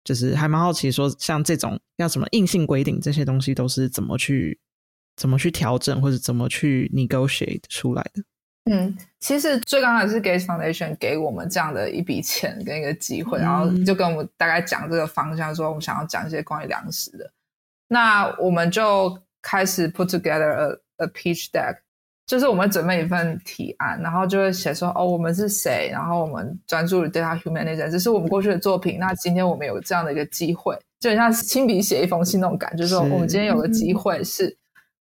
[0.05, 4.57] 就是还蛮好奇说，像这种要什么硬性规定这些东西都是怎么去
[5.17, 8.23] 怎么去调整或者怎么去 negotiate 出来的。
[8.71, 17.31] 嗯，其实最刚开始是 Gates Foundation 给我们这样的一笔钱跟一个机会，嗯然后就跟我们大概讲这个方向，说我们想要讲一些关于粮食的。
[17.87, 21.79] 那我们就开始 put together a a pitch deck，
[22.29, 28.99] 就是我们准备一份提案，然后就会写说哦，我们是谁，然后我们专注于 data humanism，这是我们过去的作品。
[28.99, 34.55] 那今天我们有这样的一个机会，就很像亲笔写一封信那种感觉，就是说我们今天有个机会是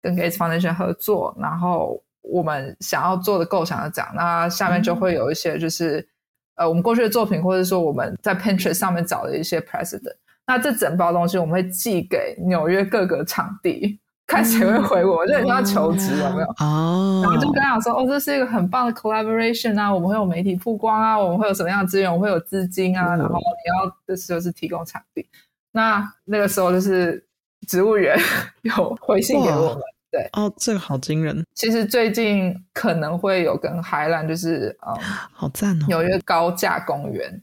[0.01, 4.07] 跟 Gates Foundation 合作，然后我们想要做的构想要讲。
[4.15, 6.07] 那下面就会有一些就是、
[6.55, 10.15] 呃我们过去的作品，或者说我们在 Pinterest 上面找的一些 precedent。
[10.47, 13.99] 那这整包东西我们会寄给纽约各个场地，
[14.31, 16.47] 看谁会回我，就很像求职，有没有？
[16.59, 25.27] 哦，然后就跟他讲说，哦，这是一个很棒的 collaboration 啊，我们会有媒体曝光啊，我们会有什么样的资源，我们会有资金啊，嗯然后你要的时候是提供场地。
[25.73, 27.21] 那那个时候就是
[27.67, 28.17] 植物园
[28.63, 29.81] 有回信给我们。
[30.09, 34.93] 对哦，这个好惊人，其实最近可能会有跟海兰，就是嗯，
[35.31, 35.85] 好赞哦！
[35.87, 37.41] 纽约高架公园，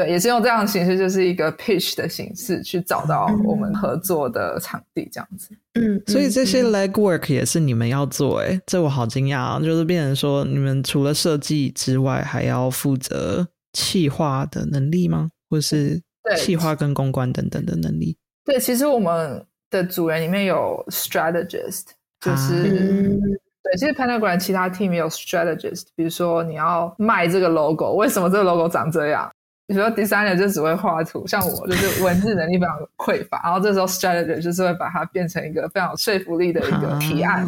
[0.00, 5.50] 对，也是用这样的形式，就是一个 pitch 的形式去找到我们合作的场地，这样子。
[5.74, 9.60] 嗯，所以这些嗯 legwork 也是你们要做，哎，这我好惊讶啊！
[9.62, 15.28] 就是变成说，你们除了设计之外，还要负责企划的能力吗？
[15.50, 18.16] 或是对企划跟公关等等的能力？
[18.46, 21.88] 对，其实我们的组员里面有 strategist，
[22.20, 23.20] 就是、嗯
[23.62, 29.30] 对，其实 Pentagram 其他 team 也有 strategist，比如说你要卖这个 logo，为什么这个 logo 长这样？
[29.70, 37.46] 比如说 designer 就只会画图，像我就是文字能力非常匮乏，然后这时候 strategist 就是会把它变成一个非常有说服力的一个提案。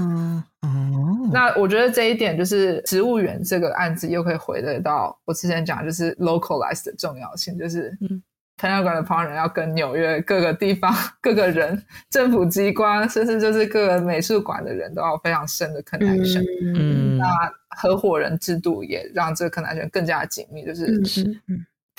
[1.33, 8.23] 那我觉得这一点就是植物园这个案子又可以回得到我之前讲就是 localize 的重要性，就是嗯。
[8.61, 16.45] Pentagram 的 partner 要跟纽约各个地方、 各个人、政府机关，甚至就是各个美术馆的人都要有非常深的 connection。
[16.77, 17.27] 嗯，那
[17.71, 21.41] 合伙人制度也让这个 connection 更加紧密，就是嗯是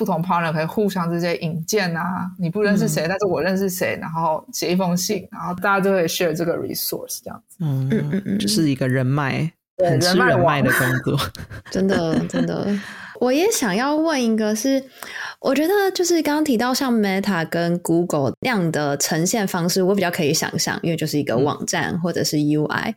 [0.03, 7.57] 不同 partner 可以互相之间引荐啊，你不认识谁，但是我认识谁，然后写一封信，然后大家就会 share 这个 resource 这样子。
[7.61, 11.31] 嗯嗯嗯嗯就是一个人脉，对很吃人脉的工作。
[11.71, 12.67] 真的真的，
[13.21, 14.83] 我也想要问一个是，
[15.39, 22.93] 我觉得就是刚刚提到像 Meta 跟 Google 那样的呈现方式，我比较可以想象，因为就是一个网站或者是 UI。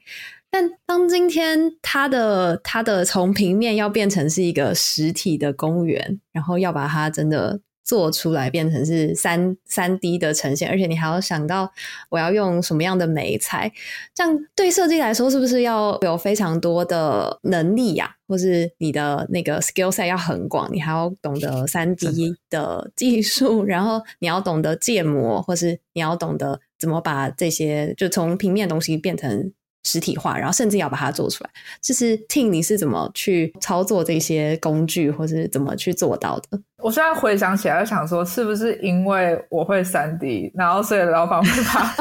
[0.50, 11.70] 但当今天它的它的从平面要变成是一个实体的公园，然后要把它真的做出来，变成是三三 D 的呈现，而且你还要想到
[12.08, 13.70] 我要用什么样的美材，
[14.14, 22.90] 这样对设计来说是不是要有非常多的能力呀、或是你的那个 skill set 要很广，你还要懂得三 D 的。
[22.96, 29.52] 技术，然后你要懂得建模，或是你要懂得怎么把这些就从平面东西变成
[29.86, 31.50] 实体化，然后甚至要把它做出来。
[31.80, 36.58] 就是 Ting，你是怎么去操作这些工具，或是怎么去做到的？
[36.82, 41.86] 我现在回想起来，就想说，是不是因为我会三 D，然后所以老板会把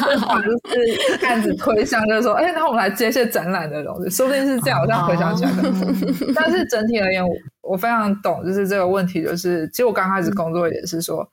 [0.00, 4.80] 会把就是案子推向，就是说，哎，那我们来接一些展览的东西，说不定是这样。
[4.80, 5.50] 我这样回想起来
[6.34, 11.28] 但是整体而言，我我非常懂，就是这个问题，就是其实我刚开始工作也是说。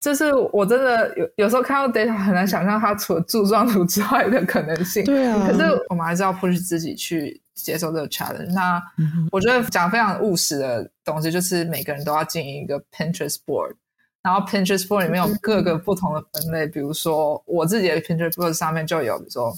[0.00, 5.04] 就是我真的有有时候看到 data 很难想象它除了柱状图之外的可能性。
[5.04, 8.50] 对啊可是我们还是要 push 自己去接受这个 challenge。
[8.54, 8.82] 那
[9.30, 13.74] 我觉得讲非常务实的东西，就是每个人都要经营一个 Pinterest board，
[14.22, 19.52] 然后 Pinterest board 里面有各个不同的分类，比如说我自己的 Pinterest board 上面就有，比如说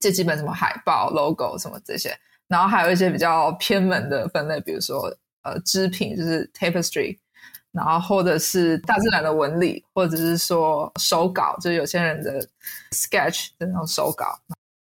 [0.00, 2.12] 最基本什么海报、logo 什么这些，
[2.48, 7.16] 然后还有一些比较偏门的分类，比如说呃织品，就是 tapestry。
[7.72, 12.40] 然后或者是大自然的纹理，或者是说手稿，就是有些人的
[12.90, 14.26] sketch 的那种手稿，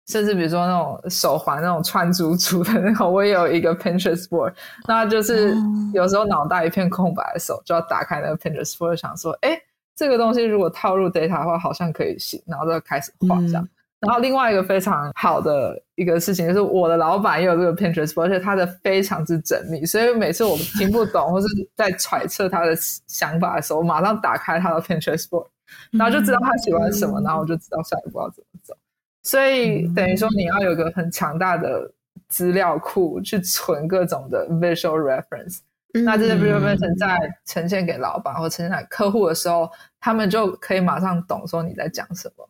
[0.07, 4.53] 甚至比如说那种手环那种串珠珠的那种，我也有一个 Pinterest board。
[4.87, 5.55] 那就是
[5.93, 9.61] 有时候脑袋一片空白的时候，就要打开那个 Pinterest board，想说，哎，
[9.95, 13.67] 这个东西如果套入 data 的话，好像可以行，然后就开始画这样。
[14.01, 22.75] 然后另外一个非常好的一个事情就是，我的老板也有这个 Pinterest，而且他的非常之缜密，所以每次我听不懂或是在揣测他的
[23.05, 25.47] 想法的时候，我马上打开他的 Pinterest board，
[25.91, 28.75] 然后就知道他喜欢什么，然后我就知道下一步要怎么走。
[29.21, 31.91] 所以等于说，你要有个很强大的
[32.27, 35.59] 资料库去存各种的 visual reference，
[36.03, 42.47] 那这些 visual reference 在呈现给老板或呈现给客户的时候，他们就可以马上懂说你在讲什么。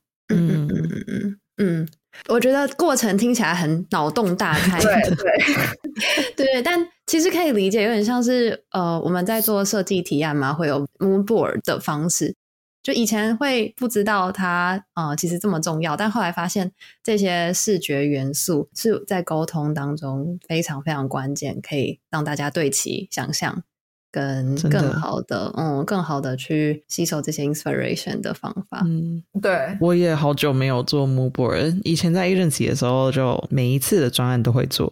[0.83, 1.87] 嗯嗯
[2.27, 5.15] 我觉得过程听起来很脑洞大开，对
[6.35, 12.35] 对 对，但其实可以理解，有点像是呃，我们在做设计提案嘛，会有 mood board 的方式。
[12.83, 16.71] 就以前会不知道它呃其实这么重要，但后来发现
[17.03, 23.63] 这些视觉元素是在沟通当中非常非常关键，可以让大家对齐想象。
[24.11, 28.83] 跟更好的，嗯，更好的去吸收这些 inspiration 的方法。
[28.85, 31.79] 嗯，对，我也好久没有做 mood board。
[31.83, 34.91] 以前在 agency 的时候，就每一次的专案都会做。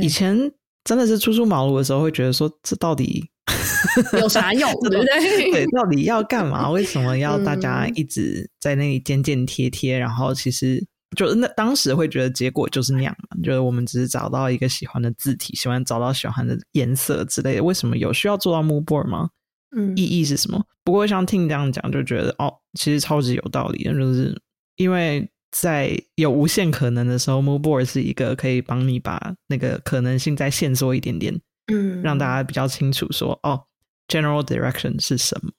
[0.00, 0.50] 以前
[0.82, 3.28] 真的是初出茅庐的时候，会觉得说，这到底
[4.20, 4.72] 有啥用？
[4.88, 5.50] 对不对？
[5.52, 6.70] 对，到底要干嘛？
[6.70, 9.98] 为什么要大家一直在那里剪剪贴贴？
[9.98, 10.86] 然后其实。
[11.16, 17.64] 就那当时会觉得结果就是那样嘛，就是我们只是找到一个喜欢的字体，喜欢找到喜欢的颜色之类的。
[17.64, 19.30] 为什么有需要做到 move board 吗？
[19.76, 20.64] 嗯，意义是什么？
[20.84, 24.34] 不过像听这样讲，就觉得哦，其实超级有道理的，就是
[24.76, 31.38] 因为在有无限可能的时候 move board 是一个可以帮你把那个可能性再限缩一点点，
[31.72, 33.62] 嗯，让大家比较清楚说哦
[34.08, 35.50] ，general direction 是什么。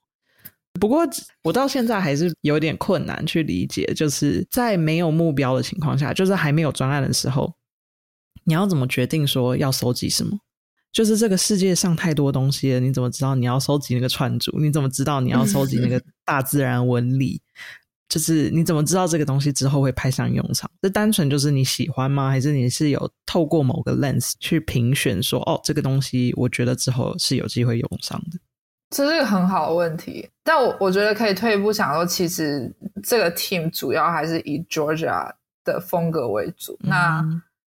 [0.79, 1.07] 不过，
[1.43, 7.53] 我到现在还是有点困难去理解，就是在没有目标的情况下，就是还没有专案的时候，
[8.45, 10.39] 你要怎么决定说要收集什么？
[10.91, 14.57] 就是这个世界上太多东西了，你怎么知道你要收集那个串珠？
[14.59, 17.39] 你怎么知道你要收集那个大自然纹理？
[18.07, 20.67] 就是你怎么知道这个东西之后会派上用场？
[20.81, 22.31] 这单纯就是你喜欢吗？
[22.31, 28.39] 还是你是有透过某个 lens 去评选说，哦，这个东西我觉得之后是有机会用上的？
[28.89, 32.71] 这是一个很好的问题，但我我觉得可以退一步想说，其实
[33.03, 35.29] 这个 team 主要还是以 Georgia
[35.63, 36.75] 的风格为主。
[36.81, 37.23] 那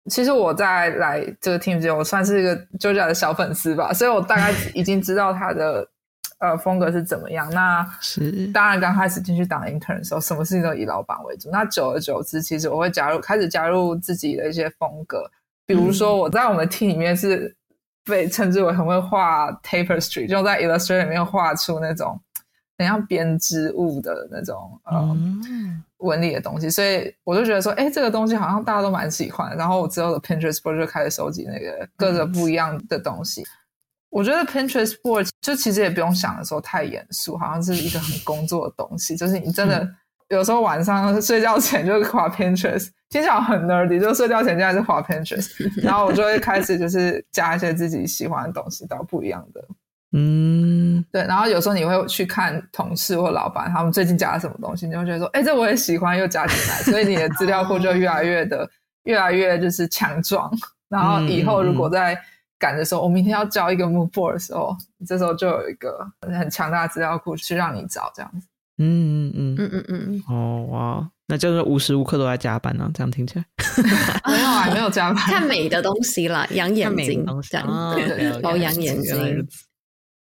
[0.10, 5.88] 其实我在来这个 team 之前，我算是一个 Georgia 的小粉丝吧，所以我大概已经知道他的
[6.40, 7.50] 呃风格是怎么样。
[7.52, 11.50] 那是当然刚开始进去当 intern 的时候，什么事情都以老板为主。
[11.50, 15.32] 那久而久之，其实我会加入，开始加入自己的一些风格，
[15.66, 17.56] 比如说我在我们 team 里面是。
[18.06, 22.18] 被称之为很会画 tapestry，就在 Illustrator 里面画出那种
[22.78, 25.18] 很像编织物的那种呃
[25.98, 29.58] 纹理的东西，所以我就觉得说，哎，这个东西好像大家都蛮喜欢。
[29.58, 33.44] 然后我之后的 Pinterest board 就开始收集那个各个不一样的东西。
[34.10, 39.90] 我觉得 Pinterest board 就其实也不用想的时候太严肃，好像是一个很工作的东西，就是你真的。
[40.30, 45.52] 有时候晚上睡觉前就滑 Pinterest，听起来很 nerdy，就睡觉前就还是滑 Pinterest，
[45.84, 49.64] 然后我就会开始就是加一些自己喜欢的东西到不一样的，
[50.14, 51.22] 嗯，对。
[51.26, 58.68] 然后有时候你会去看同事或老板他们最近加了什么东西，你会觉得说，哎，这我也喜欢，又加进来， 所以你的资料库就越来越的
[59.04, 60.52] 越来越就是强壮。
[60.90, 62.18] 然后以后如果在
[62.58, 68.48] 赶的时候，我明天要交一个 move board 的时候，这时候就有一个很强大的资料库去让你找这样子。
[68.78, 69.56] 嗯嗯嗯。
[69.58, 70.24] 嗯嗯嗯。
[70.28, 73.46] 哦哇，那就是无时无刻都在加班呢，这样听起来。
[74.28, 78.42] 没有啊，没有加班， 看美的东西啦，养眼睛，这样。
[78.42, 79.48] 保养眼睛。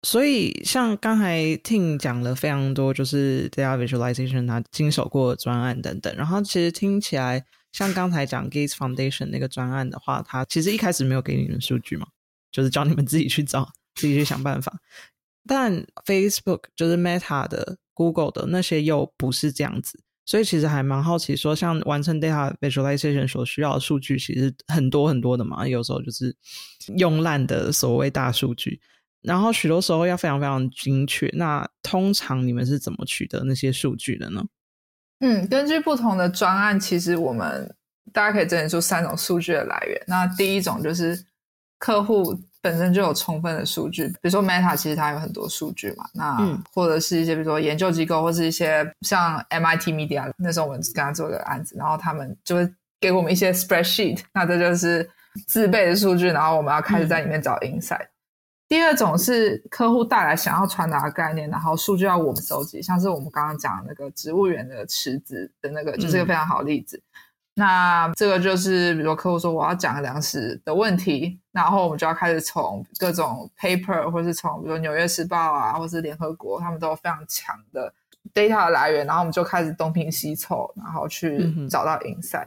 [0.04, 12.08] 所以像刚才 Ting 讲了非常多，就是 data visualization 他经手过专案等等，然后其实听起来像刚才讲 Gates Foundation 那个专案的话，他其实一开始没有给你们数据嘛，
[12.50, 14.72] 就是叫你们自己去找，自己去想办法。
[15.46, 17.78] 但 Facebook 就是 Meta 的。
[17.94, 25.68] Google 的那些又不是这样子，所以其实还蛮好奇，说像完成 data visualization 所需要的数据，其实很多很多的嘛。
[25.68, 26.34] 有时候就是
[26.96, 28.80] 用烂的所谓大数据，
[29.20, 31.28] 然后许多时候要非常非常精确。
[31.34, 34.42] 那通常你们是怎么取得那些数据的呢？
[35.20, 37.76] 嗯，根据不同的专案，其实我们
[38.10, 40.02] 大家可以整理出三种数据的来源。
[40.06, 41.26] 那第一种就是
[41.78, 42.42] 客户。
[42.62, 46.04] 本身就有充分的数据，比如说 Meta，其实它有很多数据嘛。
[46.14, 55.10] 那或者是一些比如说研究机构，或是一些像 MIT Media，那时候我们跟他做个案子，然后他们就会给我们一些 spreadsheet，那这就是
[55.46, 58.06] 自备的数据，然后我们要开始在里面找 insight。
[58.68, 67.02] 第二种是客户带来想要传达的概念，然后数据要我们收集，像是我们刚刚讲那个植物园的池子的那个，就是一个非常好的例子。
[67.54, 77.92] 那这个就是，比如说客户说我要讲粮食的问题，然后我们就要开始从各种 paper，或是从比如说《纽约时报》啊，或是联合国，他们都有非常强的
[78.32, 82.46] data 的来源，然后我们就开始东拼西凑，然后嗯去找到 insight。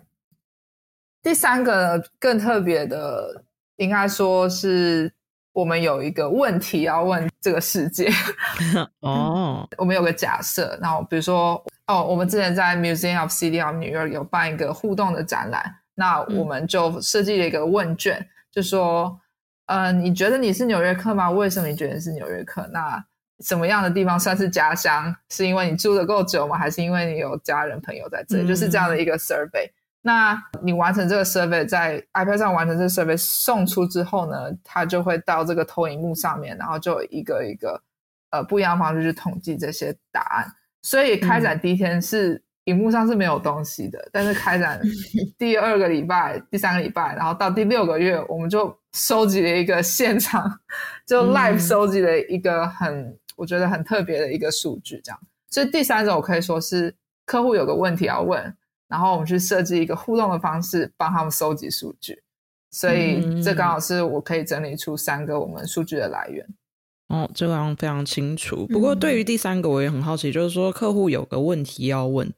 [1.21, 3.43] 第三个更特别的，
[3.75, 5.11] 应该说是
[5.55, 8.09] 我们有一个问题要问这个世界。
[8.99, 15.63] 哦， 我们有个假设，然后比如说，哦，我们之前在 Museum of City of New York 有办一个互动的展览，
[15.95, 19.17] 那我们就设计了一个问卷，就说，
[19.67, 21.31] 呃，你觉得你是纽约客吗？
[21.31, 22.67] 为什么你觉得你是纽约客？
[22.73, 23.01] 那
[23.39, 25.15] 什么样的地方算是家乡？
[25.29, 26.57] 是因为你住的够久吗？
[26.57, 28.43] 还是因为你有家人朋友在这里？
[28.43, 29.71] 嗯就是这样的一个 survey。
[30.07, 37.81] 那你完成这个 survey，在 iPad 上完成这个 survey 送出之后呢，它就会到这个投影幕上面，然后就一个一个
[38.29, 40.45] 呃不一样的方式去统计这些答案。
[40.83, 44.79] 所以开展第一天是荧幕上是没有东西的， 但是开展
[45.39, 50.59] 第二个礼拜、第三个礼拜，然后到第六个月，我们就收集了一个现场，
[51.07, 55.19] 就 live 嗯收集了一个很我觉得很特别的一个数据，这样。
[55.49, 56.95] 所以第三种我可以说是
[57.25, 58.55] 客户有个问题要问，
[58.87, 62.21] 然后我们去设计一个互动的方式，帮他们收集数据。
[62.71, 66.45] 所以这刚好是我可以整理出三个我们数据的来源。
[67.07, 68.67] 哦，这个非常清楚。
[68.67, 72.33] 不过对于第三个，我也很好奇，就是说客户有个问题要问，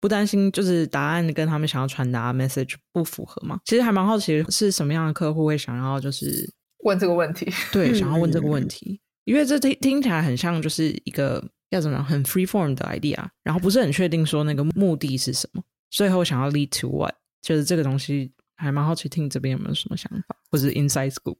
[0.00, 3.60] 不担心就是答案跟他们想要传达的 message 不符合吗？
[3.64, 6.52] 其实还蛮好奇是什么样的客户会想要就是
[6.84, 21.38] 问这个问题，对嗯想要问这个 问题，因为这听听起来很像就是一个要怎么样很 free form 的 idea，然后不是很确定说那个目的是什么，最后想要 lead to what，就是这个东西还蛮好奇听这边有没有什么想法，或者 inside scoop。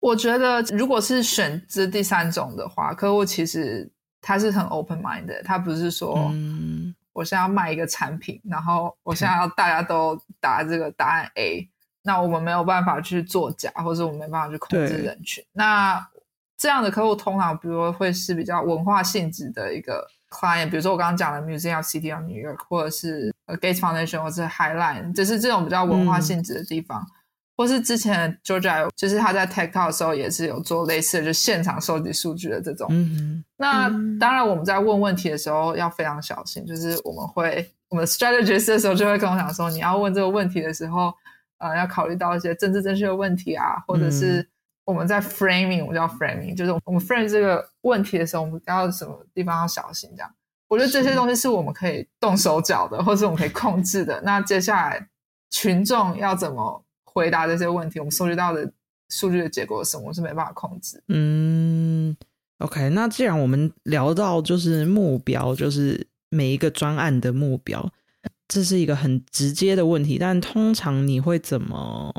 [0.00, 3.90] 我觉得如果是选这第三种的话，客户其实
[4.20, 11.70] 他是很 open mind 的，他不是说、嗯我现在要卖一个产品，然后我现在要大家都答这个答案 A，
[12.02, 15.44] 那我们没有办法去作假，或者我们没办法去控制人群。
[15.52, 16.04] 那
[16.56, 27.04] 这样的客户通常，比如说会是比较文化性质的一个 client，比如说我刚刚讲的 Museum of City of New York，或者是呃 Gates Foundation，或者是 Highline，就是这种比较文化性质的地方。
[27.56, 32.88] 或是之前 Georgia 就是他在 Tech Talk 的时候也是有做类似的，就现场收集数据的这种。
[32.90, 41.14] 嗯那嗯当然，我们在问问题的时候要非常小心，就是我们会我们 strategist 的时候就会跟我讲说，你要问这个问题的时候，
[41.58, 44.44] 呃，要考虑到一些政治正确的问题啊，或者是
[44.84, 50.30] 我们在 framing，我们叫 framing，就是我们 frame 这个问题的时候，我们要什么地方要小心这样。
[50.68, 54.20] 我觉得这些东西是我们可以动手脚的，或是我们可以控制的。
[54.22, 55.08] 那接下来
[55.50, 58.72] 群众要怎么回答这些问题，我们收集到的
[59.10, 61.02] 数据的结果是什么，我是没办法控制。
[61.08, 62.16] 嗯
[62.58, 62.88] ，OK。
[62.90, 67.88] 那既然我们聊到就是目标，就是每一个专案的目标，
[68.48, 70.18] 这是一个很直接的问题。
[70.18, 72.12] 但通常你会怎么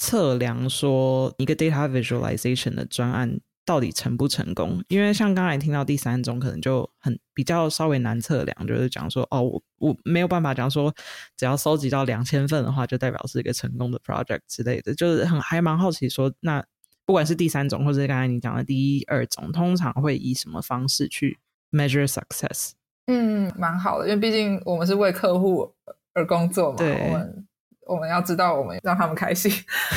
[0.00, 4.82] 测量说一个 data visualization 的专案到底成不成功？
[4.88, 10.92] 因为像刚才听到第三种，可能就很比较稍微难测量，就是讲说哦，我我没有办法讲说
[11.36, 16.64] 只要收集到两千份的话，就代表是一个成功的 project 之类的，就是很还蛮好奇说那。
[17.06, 21.40] 不管是第三种，或者是刚才你讲的第一、二种，通常会以什么方式去
[21.72, 22.70] measure success？
[23.08, 25.74] 嗯，蛮好的，因为毕竟我们是为客户
[26.14, 27.44] 而工作嘛，对我们
[27.90, 29.52] 我们要知道我们让他们开心。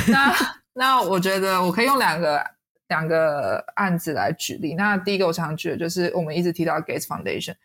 [0.08, 0.34] 那
[0.74, 2.44] 那我觉得我可以用两个
[2.88, 4.74] 两个案子来举例。
[4.74, 7.56] 那第一个我常举的就是我们一直提到 Gates Foundation。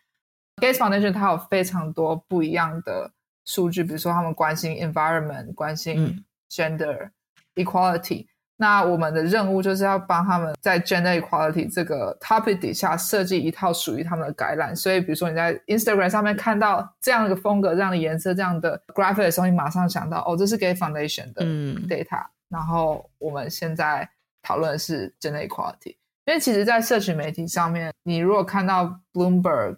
[0.61, 3.11] Gates Foundation 它有非常多不一样的
[3.45, 7.09] 数据，比如说他们关心 environment，关心嗯 gender、
[7.55, 8.27] equality。
[8.61, 14.75] 那我们的任务就是要帮他们在 gender equality 这个 topic 底下设计一套属于他们的 guideline。
[14.75, 22.25] 所以，比如说你在 Instagram 上面看到这样的风格、这样的颜色、这样的 graphic 的时候，你马上想到哦，这是 Gay Foundation 的嗯 data。
[22.49, 24.09] 然后我们现在
[24.41, 25.95] 讨论的是 gender equality，
[26.25, 29.77] 因为其实，在社群媒体上面，你如果看到 Bloomberg、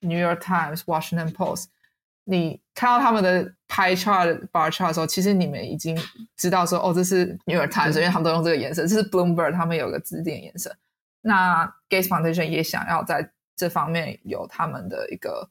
[0.00, 1.66] New York Times、Washington Post，
[2.24, 5.98] 你看到他们的 pie chart、bar chart 的时候，其实你们已经
[6.36, 8.86] 知道说，哦，这是 New York Times，因为他们都用这个颜色。
[8.86, 10.74] 这是 Bloomberg，他们有个指定颜色。
[11.20, 15.48] 那 Gates Foundation 也想要在这方面有他们的一个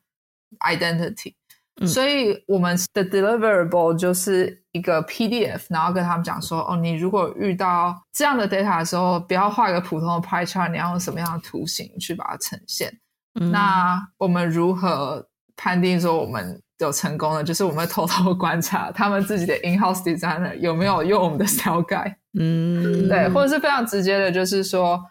[0.60, 1.34] identity，、
[1.80, 13.00] 嗯所以我们的 deliverable 就是一个 PDF，然后跟他们讲说，哦，你如果遇到这样的 data 的时候，不要画一个普通的 pie chart，你要用什么样的图形去把它呈现。
[13.40, 15.26] 嗯那我们如何
[15.56, 17.44] 判定说我们有成功的？
[17.46, 22.16] 就是我们会偷偷观察他们自己的 in-house designer 有没有用我们的 style guide。
[22.40, 25.04] 嗯，对，或者是非常直接的，就是说，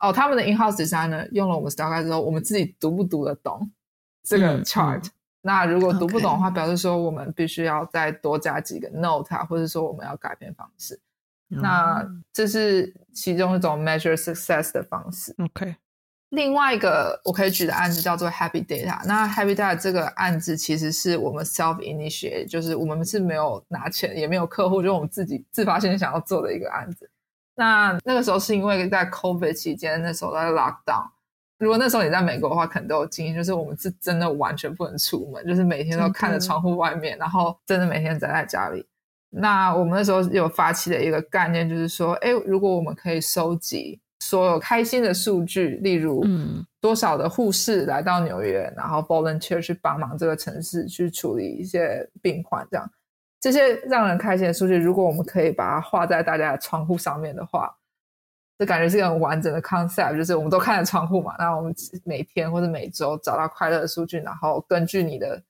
[0.00, 3.70] 哦，他们的 in-house designer 用了我们 Style Guide 之后，我们自己读不读得懂
[4.22, 5.08] 这个嗯 chart？、
[5.42, 10.94] 那如果读不懂的话表示说我们必须要再多加几个 note 啊，或者说我们要改变方式。
[11.50, 15.34] 嗯那这是其中一种 measure success 的方式。
[15.38, 15.76] OK，
[16.30, 19.00] 另外一个我可以举的案子叫做 Happy Data。
[19.06, 27.10] 那 Happy Data 这个案子其实是我们 self initiate，就是我们是没有拿钱，也没有客户，就是我们自己自发性想要做的一个案子。
[27.54, 31.08] 那那个时候是因为在 COVID 期间，那时候在 lockdown。
[31.58, 38.86] 如果那时候你在美国的话，可能都有经验，就是我们是真的完全不能出门，就是每天都看着窗户外面，然后真的每天宅在家里。
[39.30, 52.90] 那我们那时候有发起的一个概念，就是说，哎，如果我们可以收集所有开心的数据，例如，嗯多少的护士来到纽约，然后 volunteer 去帮忙这个城市去处理一些病患，这样
[53.40, 57.74] 这些让人开心的数据，如果我们可以把它画在大家的窗户上面的话，
[58.58, 65.40] 这感觉是一个很完整的 concept，就是我们都看着窗户嘛，那我们每天或者每周找到快乐的数据，然后根据你的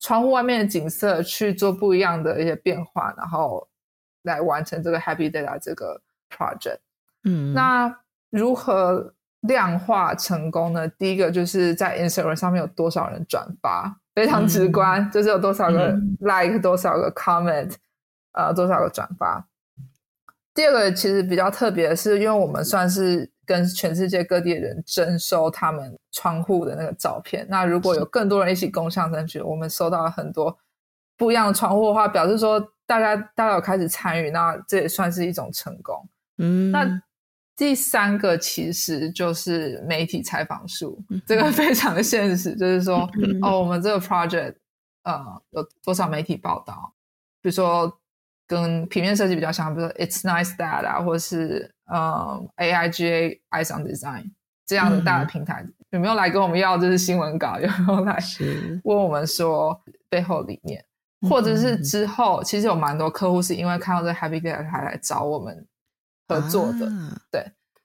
[0.00, 3.66] 窗户外面的景色去做不一样的一些变化，然后
[4.22, 6.00] 来完成这个 Happy Data 这个
[6.30, 6.78] project。
[7.24, 7.94] 嗯，那
[8.30, 10.86] 如何量化成功呢？
[10.88, 17.74] 第一个就是在 Instagram 上面有多少人转发，非常直观，就是有多少个嗯 like，、多少个 comment，
[18.32, 19.46] 呃，多少个转发。
[20.54, 27.46] 第二个其实比较特别的是，因为我们算是跟全世界各地的人征收他们窗户的那个照片。
[27.50, 30.56] 那如果有更多人一起共享证据，我们收到了很多
[31.16, 36.08] 不一样的窗户的话，表示说大家大家有开始参与，那这也算是一种成功。
[36.38, 37.02] 嗯，那
[37.56, 44.56] 第三个其实就是媒体采访数，嗯这个非常的现实，就是说，嗯哦，我们这个 project
[45.04, 46.92] 呃有多少媒体报道，
[47.40, 48.00] 比如说
[48.46, 54.32] 跟平面设计比较像，比如说 It's Nice That 啊，或者是呃 AIGA Eyes on Design
[54.66, 55.26] 这样的大的嗯。
[55.28, 58.18] 平台，有没有来跟我们要就是新闻稿，有没有来
[58.82, 60.84] 问我们说背后理念，
[61.28, 65.66] 或者是之后，其实有蛮多客户是因为看到这 Happy Day 才来找我们
[66.28, 66.86] 合作的。
[66.86, 67.20] 啊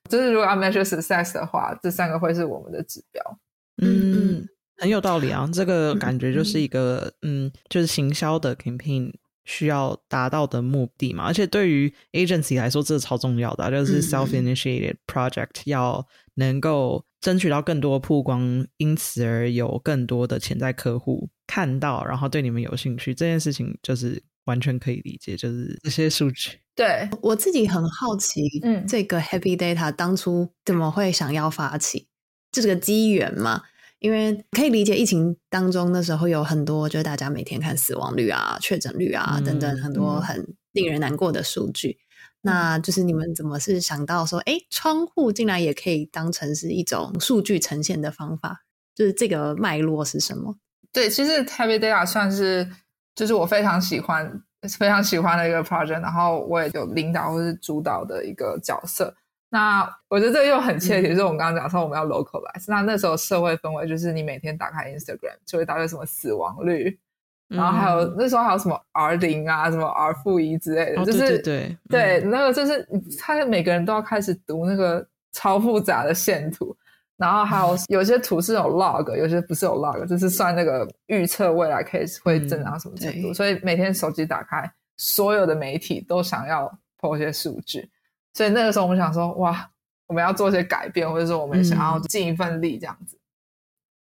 [0.09, 3.39] 就是如果要 measure success 的话，这三个会是我们的指标。
[3.79, 4.43] 嗯，
[4.77, 5.47] 很有道理啊。
[5.53, 9.13] 这个嗯感觉就是一个嗯，就是行销的 campaign
[9.45, 11.25] 需要达到的目的嘛。
[11.25, 23.13] 而且对于 agency 来说，这是超重要的啊、就是嗯 self initiated project 要能够争取到更多曝光，因此而有更多的潜在客户看到，然后对你们有兴趣。
[23.13, 26.59] 这件事情就是完全可以理解，就是这些数据。
[26.75, 32.07] 对，我自己很好奇，嗯这个 Happy Data 当初怎么会想要发起？
[32.51, 33.63] 这个机缘嘛，
[33.99, 41.97] 因为可以理解疫情当中那时候有很多，就是大家每天看死亡率啊、确诊率啊、嗯等等很多嗯很令人难过的数据。
[42.41, 48.63] 那就是你们怎么是想到说，哎，窗户竟然也可以当成是一种数据呈现的方法？
[48.95, 50.57] 就是这个脉络是什么？
[50.91, 52.67] 对，其实 Happy Data 算是
[53.16, 54.41] 就是我非常喜欢、
[54.78, 59.14] 非常喜欢的一个 project，然后我也有领导或是主导的一个角色。
[59.51, 62.66] 那我觉得这又很切题，就是我们刚刚讲说我们要 localize。
[62.68, 66.99] 那那时候社会氛围就是你每天打开 Instagram 就会打到什么死亡率，
[67.47, 72.88] 然后还有、嗯那时候还有什么 R 零啊、什么 R 负一之类的，哦，就是对对对对，嗯那个就是
[73.18, 76.78] 他每个人都要开始读那个超复杂的线图，
[77.20, 83.28] 然后还有有些图是有 log，有些不是有 log，就是算那个预测未来 case 会增长什么程度。
[83.28, 87.89] 对所以每天手机打开，所有的媒体都想要 po 一些数据，
[88.34, 89.70] 所以那个时候我们想说，哇，
[90.07, 93.17] 我们要做一些改变，或者说我们想要嗯尽一份力这样子。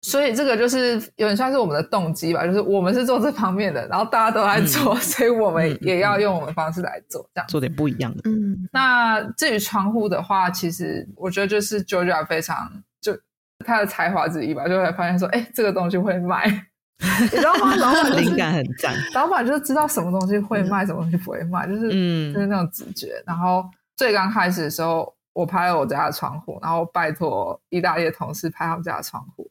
[0.02, 8.22] 所以这个就是有点算是我们的动机吧，就是我们是做这方面的，然后大家都在做，所以我们也要用我们的方式来做，这样做点不一样的。
[8.26, 12.87] 嗯，那至于窗户的话，其实我觉得就是 Georgia 非常就
[13.64, 16.46] 他的才华之一吧，就会发现说，哎，这个东西会卖，
[17.20, 17.74] 你知道吗？
[17.76, 23.22] 老板、就是、 灵感很赞，老板就是知道什么东西会卖，什么东西不会卖，就是嗯就是那种直觉。
[23.26, 29.48] 然后最刚开始的时候，我拍了我家的窗户，然后拜托意大利的同事拍他们家的窗户。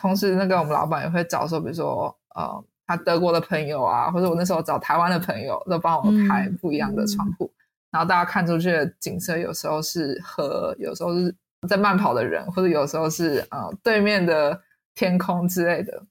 [0.00, 7.50] 同时，那个我们老板也会找说，比如说呃，他德国的朋友啊，或者我那时候找台湾的朋友，都帮我拍嗯不一样的窗户。
[7.90, 11.34] 然后大家看出去的景色，有时候是河，有时候是
[11.68, 14.60] 在慢跑的人，或者有时候是呃对面的
[14.94, 16.02] 天空之类的。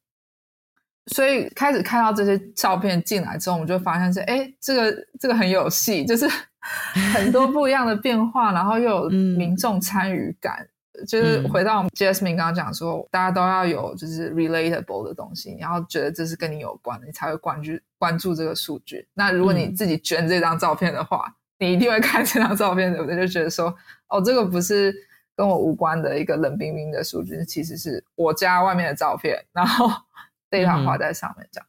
[1.07, 6.27] 所以开始看到这些照片进来之后，我们就发现是，哎，这个这个很有戏，就是
[7.13, 10.67] 很多不一样的变化，然后又有嗯民众参与感。
[11.07, 19.07] 就是嗯回到我们 Jasmine 刚刚讲说，大家都要有就是 relatable 的东西，你要觉得这是跟你有关的，你才会关注关注这个数据。
[19.13, 23.15] 那如果你嗯自己 捐这张照片的话，你一定会看这张照片，对不对？
[23.15, 23.73] 就觉得说，
[24.09, 24.93] 哦，这个不是
[25.39, 29.89] 跟我无关的一个冷冰冰的数据，其实是我家外面的照片，然后
[30.51, 31.67] data 画在上面这样。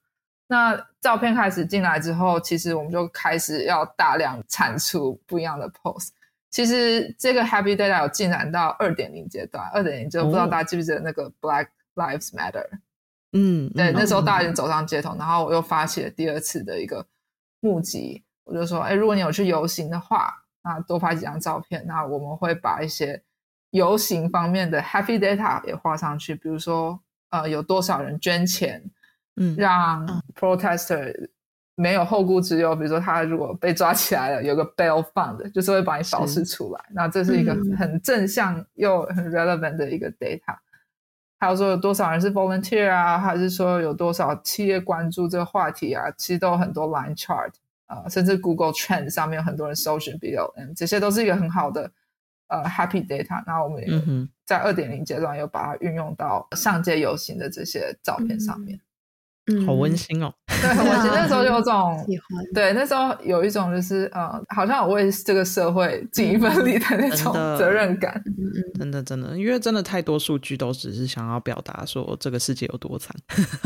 [0.49, 6.09] 那照片开始进来之后，其实我们就开始要大量产出不一样的 post。
[6.51, 12.66] 其实这个 Happy Data 有进展到二点零阶段，二点零就不知道大家记不记得那个 Black Lives Matter。
[13.35, 17.07] 嗯，对，那时候大家已经走上街头，然后我又发起了第二次的一个
[17.61, 23.23] 募集，我就说，哎，如果你有去游行的话，那多拍几张照片，那我们会把一些
[23.71, 27.01] 游行方面的 Happy Data 也画上去，比如说，
[27.31, 28.83] 呃，有多少人捐钱，
[29.37, 31.29] 嗯，让 protester
[31.77, 40.57] 没有后顾之忧，比如说他如果被抓起来了，有个 bail fund，就是会把你保释出来，那这是一个很正向又很 relevant 的一个 data。
[41.39, 46.11] 还有说有多少人是 volunteer 啊，还是说有多少企业关注这个话题啊？
[46.18, 47.53] 其实都有很多 line chart
[47.87, 51.91] 啊，甚至 Google Trend 上面有很多人搜寻 BLM，这些都是一个很好的
[52.51, 53.42] 呃 happy data。
[53.46, 58.78] 那我们也在二点零阶段又把它运用到上街游行的这些照片上面。
[59.66, 60.32] 好温馨哦！
[60.46, 61.11] 对，很温馨。
[61.11, 68.22] 那时候就有这种 喜欢，对，那时候有一种就是呃，好像我为这个社会尽一份力的那种责任感。
[68.78, 73.12] 真的，真的，因为真的太多数据都只是想要表达说这个世界有多惨，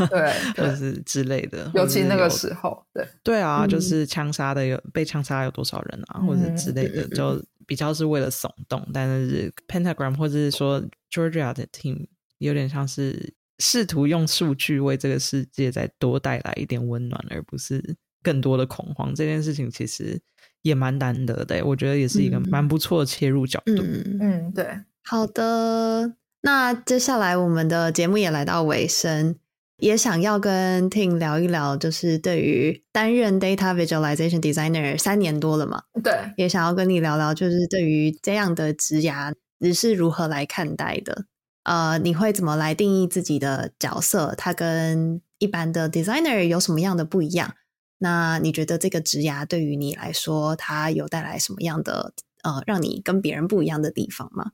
[0.09, 1.69] 对， 就是之类的。
[1.75, 8.87] 尤其那个时候，对，对啊，就是枪杀的有被枪杀有多少人啊，或者之类的，就比较是为了耸动。
[8.93, 12.07] 但是 Pentagram 或者是说 Georgia 的 team
[12.37, 13.33] 有点像是。
[13.59, 19.15] 试图用数据为这个世界再多带来一点温暖，而不是更多的恐慌。
[19.15, 20.21] 这件事情其实
[20.61, 23.81] 也蛮难得的，我觉得也是一个蛮不错的切入角度。
[24.19, 24.67] 嗯，对。
[25.05, 29.37] 好的，那接下来我们的节目也来到尾声，
[29.77, 41.25] 也想要跟 Ting 聊一聊，就是对于担任 Data Visualization Designer 三年多了嘛，对，也想要跟你聊聊，就是对于这样的职涯，你是如何来看待的？
[41.63, 44.33] 呃，你会怎么来定义自己的角色？
[44.37, 47.55] 它跟一般的 designer 有什么样的不一样？
[47.97, 52.13] 那你觉得这个职涯对于你来说，它有带来什么样的
[52.43, 54.51] 呃，让你跟别人不一样的地方吗？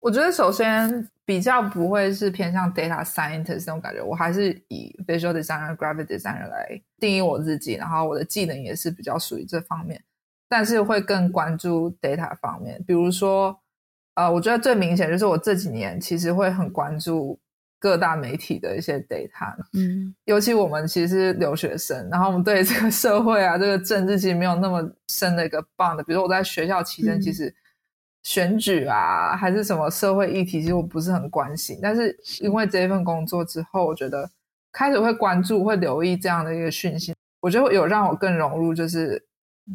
[0.00, 10.02] 我觉得首先比较不会是偏向 data scientist 那种感觉，我还是以 visual designer、graphic designer 来定义我自己，然后我的技能也是比较属于这方面，
[10.48, 13.58] 但是会更关注 data 方面，比如说。
[14.14, 17.38] 呃，我觉得最明显就是我这几年其实会很关注
[17.78, 25.98] 各大媒体的一些 data，嗯，尤其我们其实是留学生，然后我们对这个社会啊、这个政治其实没有那么深的一个 bond。
[25.98, 27.54] 比如说我在学校期间，其实
[28.28, 31.78] 选举啊还是什么社会议题，其实我不是很关心。
[31.80, 34.30] 但是因为这一份工作之后，我觉得
[34.70, 39.24] 开始会关注、会留意这样的一个讯息，我觉得有让我更融入，就是。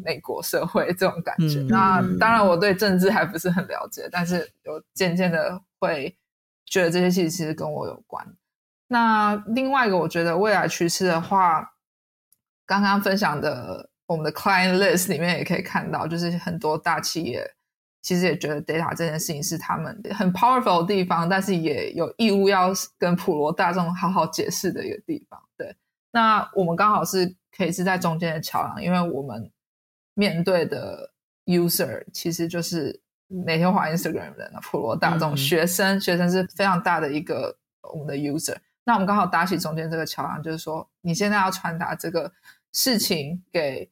[0.04, 6.12] 美国社会这种感觉，那当然我对政治还不是很了解，但是有渐渐的会
[6.66, 8.26] 觉得这些事其实跟我有关。
[8.88, 11.74] 那另外一个，我觉得未来趋势的话，
[12.66, 17.48] 刚刚分享的我们的 client list 里面也可以看到，就是很多大企业
[18.04, 25.42] 其实也觉得 data 这件事情是他们很 powerful 的地方，但是也有义务要跟普罗大众好好解释的一个地方。
[25.56, 25.74] 对，
[26.12, 29.50] 那我们刚好是可以是在中间的桥梁，因为我们。
[30.16, 31.10] 面对的
[31.46, 37.58] user 其实就是每天滑 Instagram 的普罗大众学生，学生是非常大的一个
[37.92, 38.56] 我们的 user。
[38.84, 42.32] 那我们刚好搭起中间这个桥梁，就是说你现在要传达这个
[42.72, 43.90] 事情给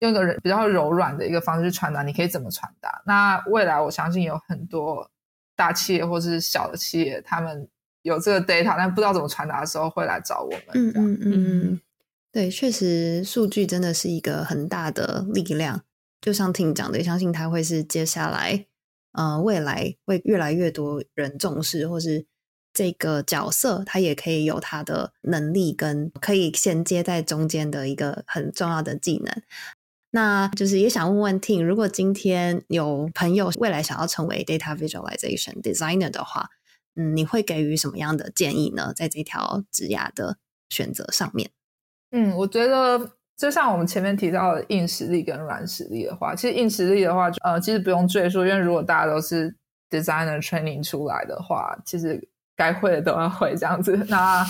[0.00, 3.02] 用一个人比较柔软的一个方式去传达，你可以怎么传达？
[3.06, 5.10] 那未来我相信有很多
[5.56, 7.68] 大企业或是小的企业，他们
[8.02, 10.62] 有这个 data，但不知道怎么传达的时候，会来找我们。
[10.74, 11.80] 嗯嗯嗯。
[12.30, 15.82] 对，确实，数据真的是一个很大的力量。
[16.20, 18.66] 就像听讲的，相信它会是接下来，
[19.12, 22.26] 呃，未来会越来越多人重视，或是
[22.72, 29.42] 这个角色，它也可以有它的能力跟可以衔接在中间的一个很重要的技能。
[30.10, 36.48] 那就是也想问问听，如果今天有朋友未来想要成为 data visualization designer 的话，
[36.96, 38.92] 嗯，你会给予什么样的建议呢？
[38.94, 40.38] 在这条职涯的
[40.70, 41.50] 选择上面？
[42.10, 49.54] 嗯，我觉得就像我们前面提到的硬实力跟软实力的话，其实硬实力的话，呃，其实不用赘述，因为如果大家都是
[49.90, 53.94] designer training 出来的话，其实该会的都要会这样子。
[54.08, 54.44] 那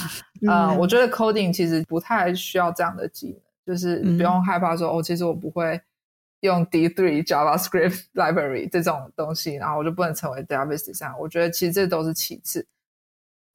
[0.48, 5.80] 呃， 我觉得 coding 其实不太需要这样的技能，就是不用害怕说哦，其实我不会
[6.40, 11.16] 用 D3 JavaScript library 这种东西，然后我就不能成为 database designer。
[11.18, 12.66] 我觉得其实这都是其次，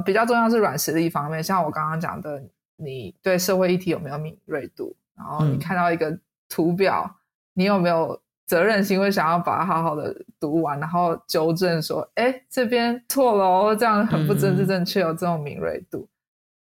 [0.05, 2.43] 比较重要是软实力方面，像我刚刚讲的。
[2.75, 4.93] 你对社会议题有没有敏锐度？
[5.15, 7.09] 然后你看到一个图表，
[7.53, 16.09] 你有没有责任心，会想要把它好好的读完，然后纠正说，哎，这边错了哦，这样很不真正正确，有这种敏锐度。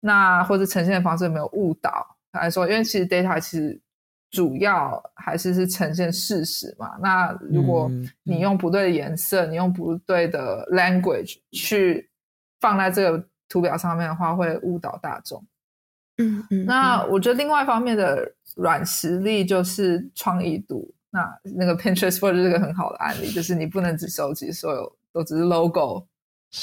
[0.01, 3.81] 那或者呈现的方式有没有误导来说，因为其实 data 其实
[4.31, 6.97] 主要还是是呈现事实嘛。
[7.01, 7.89] 那如果
[8.23, 12.09] 你用不对的颜色，你用不对的 language 去
[12.59, 15.43] 放在这个图表上面的话，会误导大众。
[16.17, 16.65] 嗯嗯。
[16.65, 20.93] 那我觉得另外一方面的软实力就是创意度。
[21.11, 26.05] 那那个 Pinterest board 就是个很好的案例，就是你不能只收集所有都只是 logo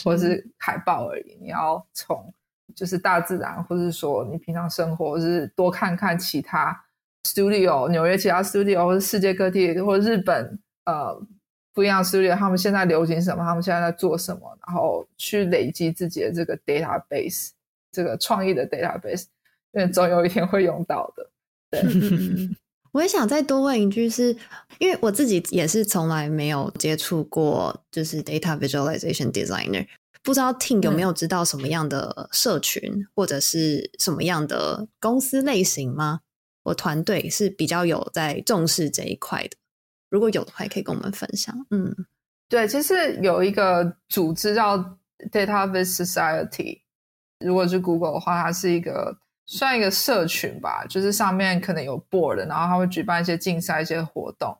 [0.04, 2.32] 或是海报而已，你要从
[2.76, 6.78] 就是大自然，或者说你平常生活，是多看看其他
[7.24, 11.18] studio，纽约其他 studio，或者世界各地，或者日本呃
[11.72, 17.48] 不一样 studio，他们现在流行什么，他们现在在做什么，然后去累积自己的这个 database，
[17.90, 19.24] 这个创意的 database，
[19.72, 21.30] 因为总有一天会用到的。
[21.70, 21.80] 对，
[22.92, 24.36] 我也想再多问一句，是
[24.78, 29.86] 因为我自己也是从来没有接触过，就是 data visualization designer。
[30.26, 36.22] 不知道 Ting 有没有知道什么样的社群或者是什么样的公司类型吗？
[36.64, 39.56] 我团队是比较有在重视这一块的。
[40.10, 41.54] 如果有的话，可以跟我们分享。
[41.70, 41.94] 嗯，
[42.48, 44.76] 对，其实有一个组织叫
[45.30, 46.80] Data Vis Society，
[47.38, 49.16] 如果是 Google 的话，它是一个
[49.46, 54.58] 算一个社群吧，就是上面可能有 Board，然后它会举办一些竞赛、一些活动。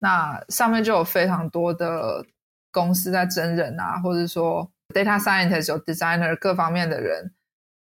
[0.00, 2.26] 那上面就有非常多的
[2.72, 4.68] 公司在真人啊，或者说。
[4.94, 7.32] Data scientist 有 designer 各方面的人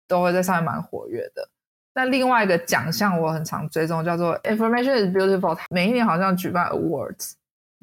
[0.07, 1.47] 都会在上面蛮活跃的。
[1.93, 7.33] 那另外一个奖项我很常追踪，叫做 Information is Beautiful，每一年好像举办 awards，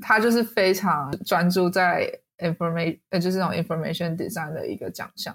[0.03, 5.35] 它就是非常专注在 information，呃，就是那种 information design 的一个奖项。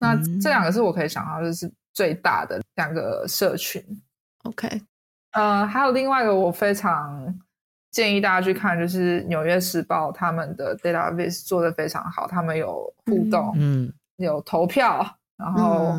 [0.00, 3.80] 那这两个是我可以想到就是最大的两个社群。
[4.42, 4.82] OK，
[5.32, 7.38] 呃，还有另外一个我非常。
[7.96, 15.02] 建议大家去看，就是《纽约时报》他们的 database 做的非常好，他们有互动，嗯，有投票，
[15.38, 15.94] 然后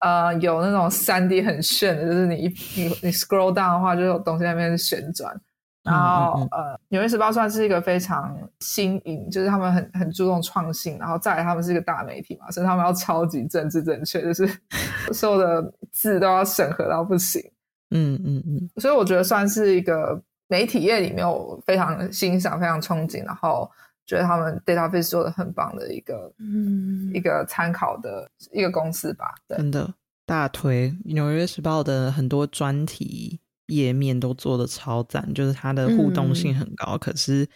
[0.00, 5.38] 呃，有那种三 D 很炫的，就是你一你你 scroll down 的话，就有东西在那边旋转。
[5.82, 14.48] 然后呃，《纽约时报》算是一个非常新颖，就是他们很很注重创新，然后再来他们是一个大媒体嘛，所以他们要超级政治正确，就是
[15.12, 17.42] 所有的字都要审核到不行。
[17.90, 20.18] 嗯嗯嗯，所以我觉得算是一个。
[20.54, 23.68] 媒体业里面，我非常欣赏、非常憧憬，然后
[24.06, 29.34] 觉得他们 database 做的很棒的一个，嗯，一个参考的一个公司吧。
[29.48, 29.92] 真的
[30.24, 37.48] 大推《纽约时报》的很多专题页面都做的超赞，就是它的互动性很高，可是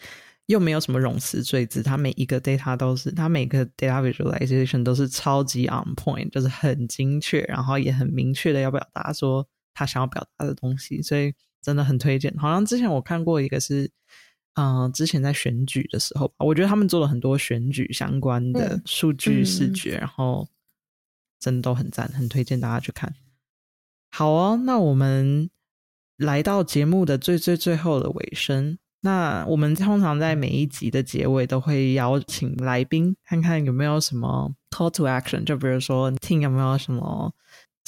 [0.47, 11.33] 又没有什么冗词赘字，它每一个 data 都是，它每个 data visualization 都是超级 on point，就是很精确，然后也很明确的要表达说他想要表达的东西，所以。
[11.69, 12.35] 真的很推荐。
[12.39, 13.91] 好像之前我看过一个是，
[14.55, 20.49] 嗯，之前在选举的时候，我觉得他们做了很多选举相关的数据视觉，然后
[21.39, 23.15] 真的都很赞，很推荐大家去看。
[24.11, 25.51] 好哦，那我们
[26.17, 28.79] 来到节目的最最最后的尾声。
[29.03, 37.35] 那我们通常在每一集的结尾都会邀请来宾，看看有没有什么 call to action，就比如说听有没有什么。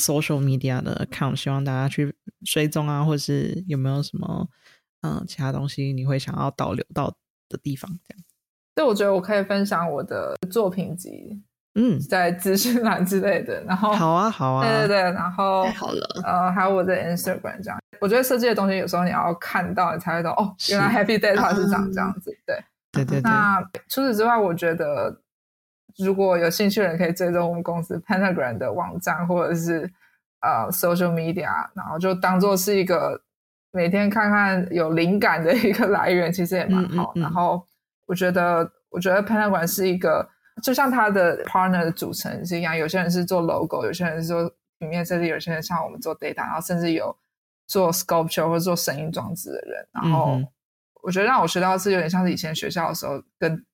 [0.00, 4.48] Social media 的 account，希望大家去追踪啊，或者是有没有什么
[5.02, 7.14] 嗯其他东西你会想要导流到
[7.48, 7.90] 的地方？
[8.08, 8.24] 这样，
[8.74, 11.42] 对，我觉得我可以分享我的作品集，
[11.74, 13.62] 嗯，在资讯栏之类的。
[13.64, 17.78] 然后好啊，好啊，对对对，然后太好了，呃，还有我的 Instagram 这样。
[18.00, 22.36] 我觉得设计的东西有时候你要看到，你才会懂哦，原来 Happy Data 是长这样子。
[22.46, 22.56] 对，
[22.92, 23.30] 对对对。
[23.30, 25.20] 那除此之外，我觉得。
[25.98, 29.90] 如果有兴趣的人可以追踪我们公司 Pentagram 的网站或者是
[30.40, 33.20] 呃 social media，然后就当做是一个
[33.72, 37.12] 每天看看有灵感的一个来源，其实也蛮好。
[37.14, 37.66] 然后
[38.06, 40.28] 我觉得，我觉得 Pentagram 是一个
[40.62, 47.16] 就像它的 partner 的组成是一样，有些人是做 logo，有些人是做平面设计，有些人像我们做 data，然后甚至有
[47.66, 49.88] 做 sculpture 或者做声音装置的人。
[49.92, 50.40] 然后
[51.02, 53.64] 我觉得让我学到是有点像是以前学校的时候跟。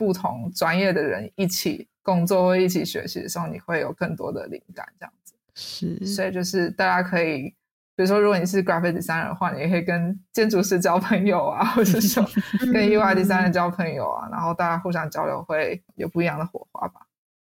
[0.00, 6.06] 不同专业的人一起工作或一起学习的时候，你会有更多的灵感，这样子是。
[6.06, 7.42] 所以就是大家可以，
[7.94, 12.24] 比如说，如果你是 graphic designer 的话，你也可以跟建筑师交朋友啊，或者说
[12.72, 17.02] 跟 UI designer 交朋友啊，然后大家互相交流，会有不一样的火花吧。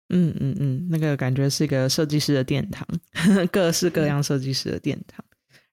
[0.09, 2.87] 嗯嗯嗯，那个感觉是一个设计师的殿堂，
[3.53, 5.23] 各式各样设计师的殿堂，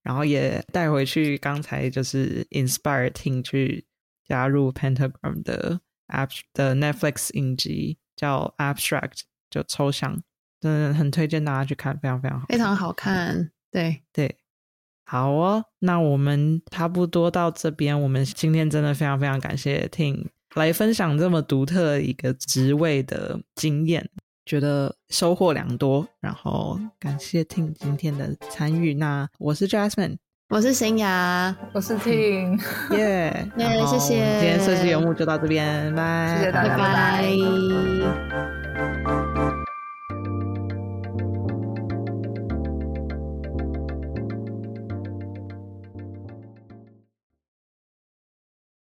[0.02, 3.86] 然后也带回去刚才就是 inspire team 去
[4.26, 5.80] 加入 pentagram 的。
[6.08, 10.20] App 的 Netflix 影集叫 Abstract，就抽象，
[10.60, 13.50] 真的很推荐大家去看，非常非常好，非常好看。
[13.70, 14.36] 对对，
[15.04, 18.00] 好哦，那我们差不多到这边。
[18.00, 24.08] 我们今天真的非常非常感谢 Ting 来分享这么独特一个职位的经验，
[24.46, 26.08] 觉得收获良多。
[26.20, 28.94] 然后感谢 Ting 今天的参与。
[28.94, 30.16] 那我是 Jasmine，
[30.50, 32.58] 我是新雅，我是 Ting，
[32.96, 34.14] 耶 耶， 谢谢。
[34.40, 37.22] 今天设计游牧就到这边，拜，谢谢大家，拜拜。